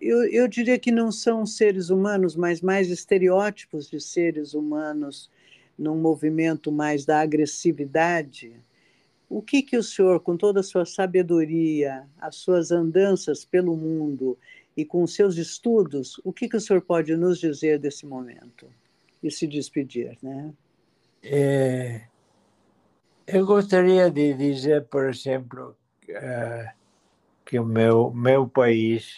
eu, 0.01 0.25
eu 0.25 0.47
diria 0.47 0.77
que 0.77 0.91
não 0.91 1.11
são 1.11 1.45
seres 1.45 1.89
humanos, 1.89 2.35
mas 2.35 2.61
mais 2.61 2.89
estereótipos 2.89 3.89
de 3.89 4.01
seres 4.01 4.53
humanos 4.53 5.31
num 5.77 5.95
movimento 5.95 6.69
mais 6.71 7.05
da 7.05 7.21
agressividade 7.21 8.53
o 9.29 9.41
que, 9.41 9.61
que 9.61 9.77
o 9.77 9.83
senhor, 9.83 10.19
com 10.21 10.37
toda 10.37 10.61
a 10.61 10.63
sua 10.63 10.85
sabedoria, 10.85 12.07
as 12.19 12.35
suas 12.37 12.71
andanças 12.71 13.43
pelo 13.43 13.75
mundo 13.75 14.37
e 14.75 14.85
com 14.85 15.03
os 15.03 15.13
seus 15.13 15.37
estudos, 15.37 16.21
o 16.23 16.31
que, 16.31 16.47
que 16.47 16.55
o 16.55 16.61
senhor 16.61 16.81
pode 16.81 17.15
nos 17.15 17.39
dizer 17.39 17.79
desse 17.79 18.05
momento? 18.05 18.67
E 19.21 19.31
se 19.31 19.47
despedir, 19.47 20.17
né? 20.21 20.53
É, 21.23 22.03
eu 23.25 23.45
gostaria 23.45 24.09
de 24.09 24.33
dizer, 24.35 24.85
por 24.85 25.09
exemplo, 25.09 25.75
uh, 26.09 26.71
que 27.43 27.59
o 27.59 27.65
meu, 27.65 28.11
meu 28.11 28.47
país 28.47 29.17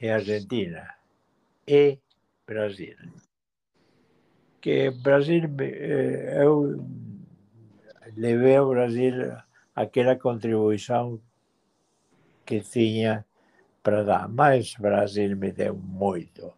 é 0.00 0.12
Argentina 0.12 0.92
e 1.68 1.98
Brasil. 2.46 2.96
Que 4.60 4.90
Brasil, 4.90 5.42
eu 5.60 6.82
levei 8.16 8.56
ao 8.56 8.68
Brasil 8.68 9.14
aquela 9.74 10.16
contribuição 10.16 11.20
que 12.44 12.60
tinha 12.60 13.24
para 13.82 14.02
dar, 14.02 14.28
mas 14.28 14.74
o 14.78 14.82
Brasil 14.82 15.36
me 15.36 15.52
deu 15.52 15.74
muito. 15.74 16.52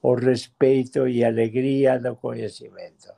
O 0.00 0.14
respeito 0.14 1.08
e 1.08 1.24
alegria 1.24 1.98
do 1.98 2.14
conhecimento. 2.16 3.12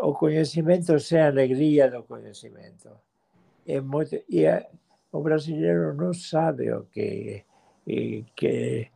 O 0.00 0.14
conhecimento 0.14 0.98
sem 0.98 1.20
alegria 1.20 1.90
do 1.90 2.02
conhecimento. 2.04 2.90
É 3.66 3.80
muito, 3.80 4.16
e 4.28 4.46
o 5.12 5.20
brasileiro 5.20 5.94
não 5.94 6.14
sabe 6.14 6.72
o 6.72 6.84
que, 6.84 7.44
que, 8.34 8.90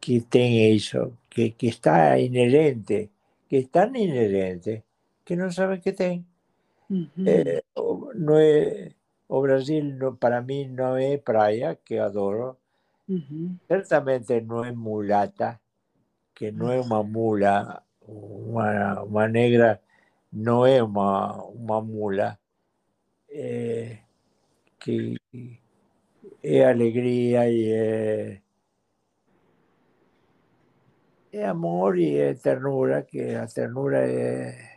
que 0.00 0.20
tem 0.22 0.74
isso, 0.74 1.16
que, 1.30 1.50
que 1.50 1.68
está 1.68 2.18
inerente, 2.18 3.10
que 3.48 3.56
é 3.56 3.62
tão 3.70 3.94
inerente 3.94 4.82
que 5.24 5.36
não 5.36 5.50
sabe 5.50 5.78
que 5.78 5.92
tem. 5.92 6.26
Uh 6.90 7.04
-huh. 7.16 7.28
eh, 7.28 7.62
no 8.14 8.38
é, 8.38 8.94
o 9.28 9.40
Brasil 9.42 9.84
no, 9.84 10.16
para 10.16 10.40
mí 10.40 10.66
no 10.66 10.96
é 10.96 11.18
praia, 11.18 11.76
que 11.76 11.98
adoro. 11.98 12.56
Uh 13.08 13.20
-huh. 13.20 13.58
Certamente 13.68 14.34
é 14.34 14.72
mulata, 14.72 15.60
que 16.34 16.52
non 16.52 16.70
é 16.72 16.78
unha 16.80 17.02
mula, 17.02 17.82
unha, 18.06 19.02
unha 19.04 19.26
negra 19.28 19.80
non 20.32 20.68
é 20.68 20.80
unha, 20.84 21.40
unha 21.56 21.78
mula, 21.80 22.28
eh, 23.28 24.00
que 24.78 25.16
é 26.42 26.64
alegría 26.64 27.48
e 27.48 27.60
é, 27.72 28.42
é 31.32 31.44
amor 31.46 31.98
e 31.98 32.16
é 32.16 32.34
ternura, 32.34 33.02
que 33.02 33.34
a 33.34 33.46
ternura 33.46 34.00
é 34.04 34.67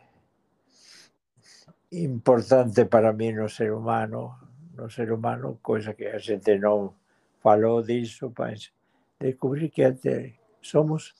importante 1.92 2.86
para 2.86 3.12
mí 3.12 3.32
no 3.32 3.48
ser 3.48 3.72
humano, 3.72 4.38
no 4.74 4.88
ser 4.88 5.12
humano, 5.12 5.58
coisa 5.62 5.92
que 5.94 6.06
a 6.06 6.18
gente 6.18 6.58
não 6.58 6.94
falou 7.42 7.82
disso, 7.82 8.32
mas 8.38 8.72
descobrir 9.20 9.68
que 9.70 9.84
até 9.84 10.34
somos 10.60 11.14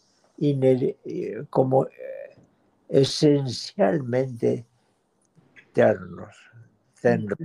como 1.50 1.84
eh, 1.84 2.36
essencialmente 2.88 4.66
ternos, 5.72 6.36
ternos. 7.00 7.38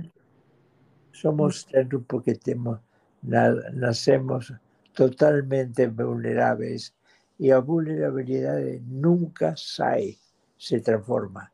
Somos 1.12 1.64
ternos 1.64 2.02
porque 2.08 2.34
temos, 2.34 2.80
nascemos 3.22 4.52
totalmente 4.94 5.86
vulneráveis 5.88 6.94
e 7.38 7.52
a 7.52 7.60
vulnerabilidade 7.60 8.80
nunca 8.86 9.54
sai, 9.56 10.18
se 10.56 10.80
transforma 10.80 11.52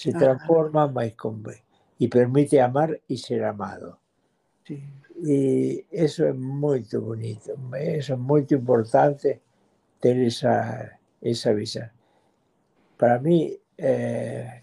se 0.00 0.12
transforma 0.14 0.86
más 0.86 1.12
con 1.12 1.42
y 1.98 2.08
permite 2.08 2.58
amar 2.58 2.98
y 3.06 3.18
ser 3.18 3.44
amado. 3.44 3.98
Y 5.22 5.84
eso 5.90 6.26
es 6.26 6.34
muy 6.34 6.86
bonito, 6.90 7.52
eso 7.78 8.14
es 8.14 8.18
muy 8.18 8.46
importante 8.48 9.42
tener 10.00 10.28
esa, 10.28 10.98
esa 11.20 11.52
visión. 11.52 11.90
Para 12.96 13.18
mí, 13.18 13.54
eh, 13.76 14.62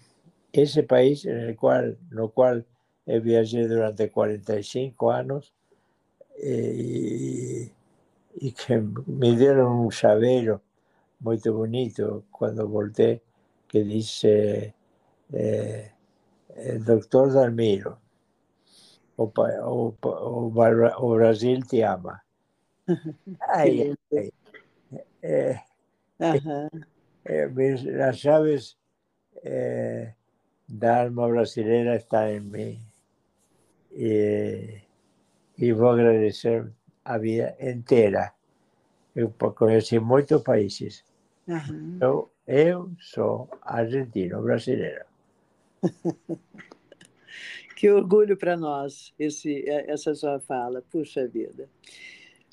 ese 0.52 0.82
país 0.82 1.24
en 1.24 1.38
el 1.38 1.54
cual, 1.54 1.98
no 2.10 2.30
cual 2.30 2.66
he 3.06 3.20
viajado 3.20 3.68
durante 3.68 4.10
45 4.10 5.12
años 5.12 5.54
eh, 6.42 7.70
y, 8.34 8.52
que 8.52 8.82
me 9.06 9.36
dieron 9.36 9.70
un 9.70 9.90
llavero 9.90 10.62
muy 11.20 11.38
bonito 11.38 12.24
cuando 12.32 12.66
volteé 12.66 13.22
que 13.68 13.84
dice 13.84 14.74
eh, 15.32 15.92
el 16.56 16.84
doctor 16.84 17.32
Dalmiro, 17.32 17.98
o, 19.16 19.24
o, 19.24 19.94
o, 20.00 20.52
o, 20.96 21.14
Brasil 21.14 21.66
te 21.66 21.84
ama. 21.84 22.24
Ay, 23.40 23.94
ay, 24.12 24.32
eh, 25.22 25.60
eh, 27.24 27.80
las 27.84 28.22
llaves 28.22 28.78
eh, 29.42 30.14
da 30.66 31.00
alma 31.00 31.26
brasileira 31.26 31.96
están 31.96 32.28
en 32.28 32.50
mí. 32.50 32.80
y 33.90 35.72
voy 35.72 35.88
a 35.88 35.92
agradecer 35.92 36.72
a 37.04 37.18
vida 37.18 37.56
entera. 37.58 38.34
Eu 39.14 39.30
conheci 39.30 39.98
muitos 39.98 40.42
países. 40.42 41.04
Uhum. 41.48 41.98
Eu, 42.00 42.30
eu 42.46 42.90
sou 43.00 43.48
argentino, 43.62 44.40
brasileiro. 44.42 45.04
que 47.76 47.90
orgulho 47.90 48.36
para 48.36 48.56
nós 48.56 49.14
esse, 49.18 49.68
é, 49.68 49.90
essa 49.90 50.14
sua 50.14 50.40
fala, 50.40 50.82
puxa 50.90 51.26
vida. 51.26 51.68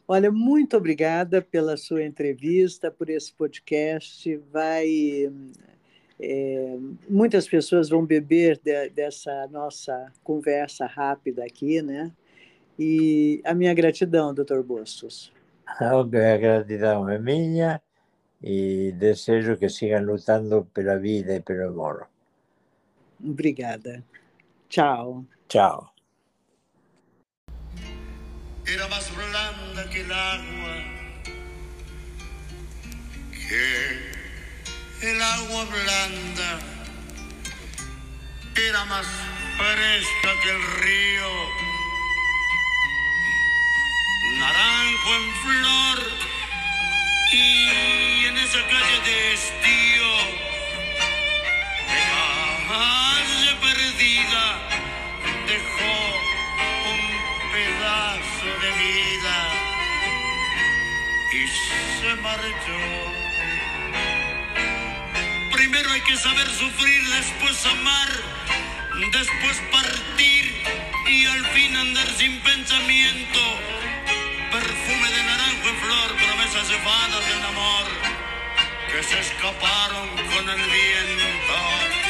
Olha, 0.07 0.31
muito 0.31 0.77
obrigada 0.77 1.41
pela 1.41 1.75
sua 1.77 2.03
entrevista, 2.03 2.91
por 2.91 3.09
esse 3.09 3.33
podcast. 3.33 4.37
Vai, 4.53 5.31
é, 6.19 6.77
muitas 7.09 7.47
pessoas 7.47 7.89
vão 7.89 8.05
beber 8.05 8.59
de, 8.63 8.89
dessa 8.89 9.47
nossa 9.47 10.11
conversa 10.23 10.85
rápida 10.85 11.43
aqui, 11.43 11.81
né? 11.81 12.11
E 12.77 13.41
a 13.43 13.55
minha 13.55 13.73
gratidão, 13.73 14.31
doutor 14.31 14.61
Bustos. 14.61 15.33
A 15.65 16.03
gratidão 16.03 17.09
é 17.09 17.17
minha 17.17 17.81
e 18.43 18.91
desejo 18.91 19.57
que 19.57 19.69
sigam 19.69 20.03
lutando 20.03 20.65
pela 20.71 20.99
vida 20.99 21.33
e 21.33 21.41
pelo 21.41 21.69
amor. 21.69 22.07
Obrigada. 23.25 24.03
Tchau. 24.69 25.25
Tchau. 25.49 25.89
Era 28.67 28.87
más 28.87 29.11
blanda 29.15 29.89
que 29.91 30.01
el 30.01 30.11
agua, 30.11 30.75
que 33.31 34.15
el 35.01 35.21
agua 35.21 35.65
blanda, 35.65 36.59
era 38.55 38.85
más 38.85 39.05
fresca 39.57 40.31
que 40.41 40.49
el 40.49 40.63
río, 40.81 41.31
naranjo 44.39 45.15
en 45.15 45.33
flor 45.43 45.99
y 47.31 48.25
en 48.25 48.37
esa 48.37 48.61
calle 48.67 48.99
de 49.05 49.33
estío, 49.33 50.11
calle 52.75 53.53
perdida, 53.61 54.45
dejó 55.47 55.95
un 56.93 57.01
pedazo 57.53 58.47
de 58.63 58.69
vida 58.83 59.37
y 61.31 61.47
se 61.99 62.15
marchó. 62.21 62.81
Primero 65.51 65.91
hay 65.91 66.01
que 66.01 66.17
saber 66.17 66.47
sufrir, 66.49 67.01
después 67.09 67.65
amar, 67.65 68.09
después 69.11 69.61
partir 69.71 70.43
y 71.07 71.25
al 71.27 71.45
fin 71.53 71.75
andar 71.77 72.09
sin 72.17 72.39
pensamiento 72.41 73.39
perfume 74.51 75.09
de 75.11 75.23
naranjo 75.23 75.67
en 75.69 75.77
flor, 75.77 76.15
promesas 76.15 76.67
cefadas 76.67 77.27
de 77.27 77.37
un 77.39 77.43
amor 77.43 77.85
que 78.91 79.03
se 79.03 79.19
escaparon 79.19 80.07
con 80.31 80.49
el 80.49 80.61
viento. 80.77 82.04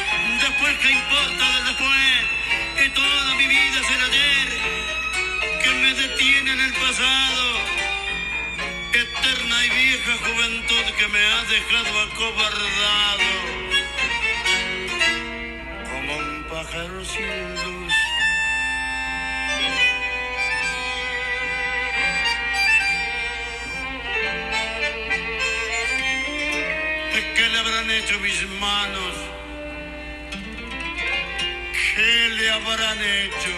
Después, 0.46 0.78
¿qué 0.78 0.92
importa 0.92 1.44
del 1.56 1.66
después? 1.66 2.86
Y 2.86 2.90
toda 2.90 3.36
mi 3.36 3.48
vida 3.48 3.80
es 3.82 3.90
el 3.90 4.02
ayer 4.12 4.48
que 5.64 5.70
me 5.74 5.94
detiene 5.96 6.52
en 6.52 6.60
el 6.60 6.74
pasado. 6.74 7.46
Eterna 8.94 9.66
y 9.66 9.70
vieja 9.70 10.12
juventud 10.18 10.86
que 11.00 11.08
me 11.08 11.20
ha 11.26 11.44
dejado 11.46 12.00
acobardado 12.02 13.30
como 15.90 16.16
un 16.16 16.44
pájaro 16.44 17.04
sin 17.06 17.56
luz 17.56 17.94
¿Qué 27.36 27.50
le 27.50 27.60
habrán 27.60 27.90
hecho 27.90 28.20
mis 28.20 28.48
manos? 28.60 29.25
¿Qué 31.96 32.30
le 32.30 32.50
habrán 32.50 33.02
hecho 33.02 33.56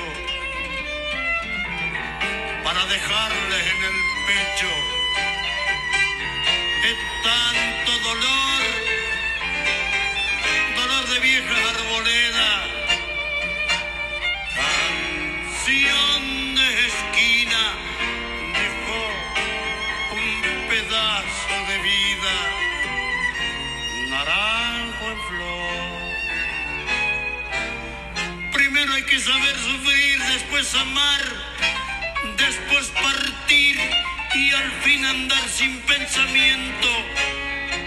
para 2.64 2.86
dejarle 2.86 3.58
en 3.74 3.84
el 3.90 3.98
pecho 4.28 4.72
es 6.84 6.98
tanto 7.24 7.92
dolor? 8.10 8.62
Dolor 10.76 11.08
de 11.08 11.20
vieja 11.20 11.56
arboleda, 11.72 12.68
saber 29.20 29.56
sufrir, 29.58 30.20
después 30.20 30.76
amar, 30.76 31.22
después 32.38 32.88
partir 33.02 33.80
y 34.36 34.52
al 34.52 34.72
fin 34.84 35.06
andar 35.06 35.50
sin 35.50 35.80
pensamiento. 35.82 36.88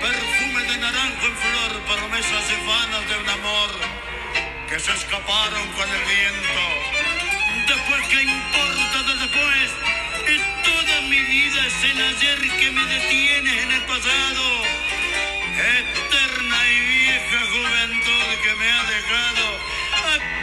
Perfume 0.00 0.62
de 0.64 0.78
naranjo 0.78 1.26
en 1.26 1.36
flor, 1.36 1.82
promesas 1.82 2.44
y 2.50 2.66
vanas 2.66 3.08
de 3.08 3.16
un 3.18 3.28
amor 3.28 3.70
que 4.68 4.78
se 4.80 4.92
escaparon 4.92 5.68
con 5.72 5.88
el 5.88 6.02
viento. 6.04 6.62
Después, 7.68 8.08
¿qué 8.08 8.22
importa 8.22 9.02
de 9.02 9.14
después? 9.14 9.70
Y 10.34 10.36
toda 10.64 11.00
mi 11.02 11.20
vida 11.20 11.66
es 11.66 11.84
el 11.84 12.00
ayer 12.00 12.40
que 12.58 12.70
me 12.72 12.84
detiene 12.86 13.62
en 13.62 13.72
el 13.72 13.82
pasado. 13.82 14.64
Eterna 15.78 16.68
y 16.68 16.80
vieja 16.80 17.40
juventud 17.52 18.42
que 18.42 18.54
me 18.56 18.72
ha 18.72 18.82
dejado 18.84 19.69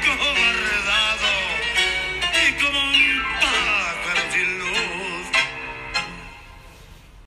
como 0.07 0.23
guardado 0.23 1.31
y 2.47 2.63
como 2.63 2.79
un 2.79 3.06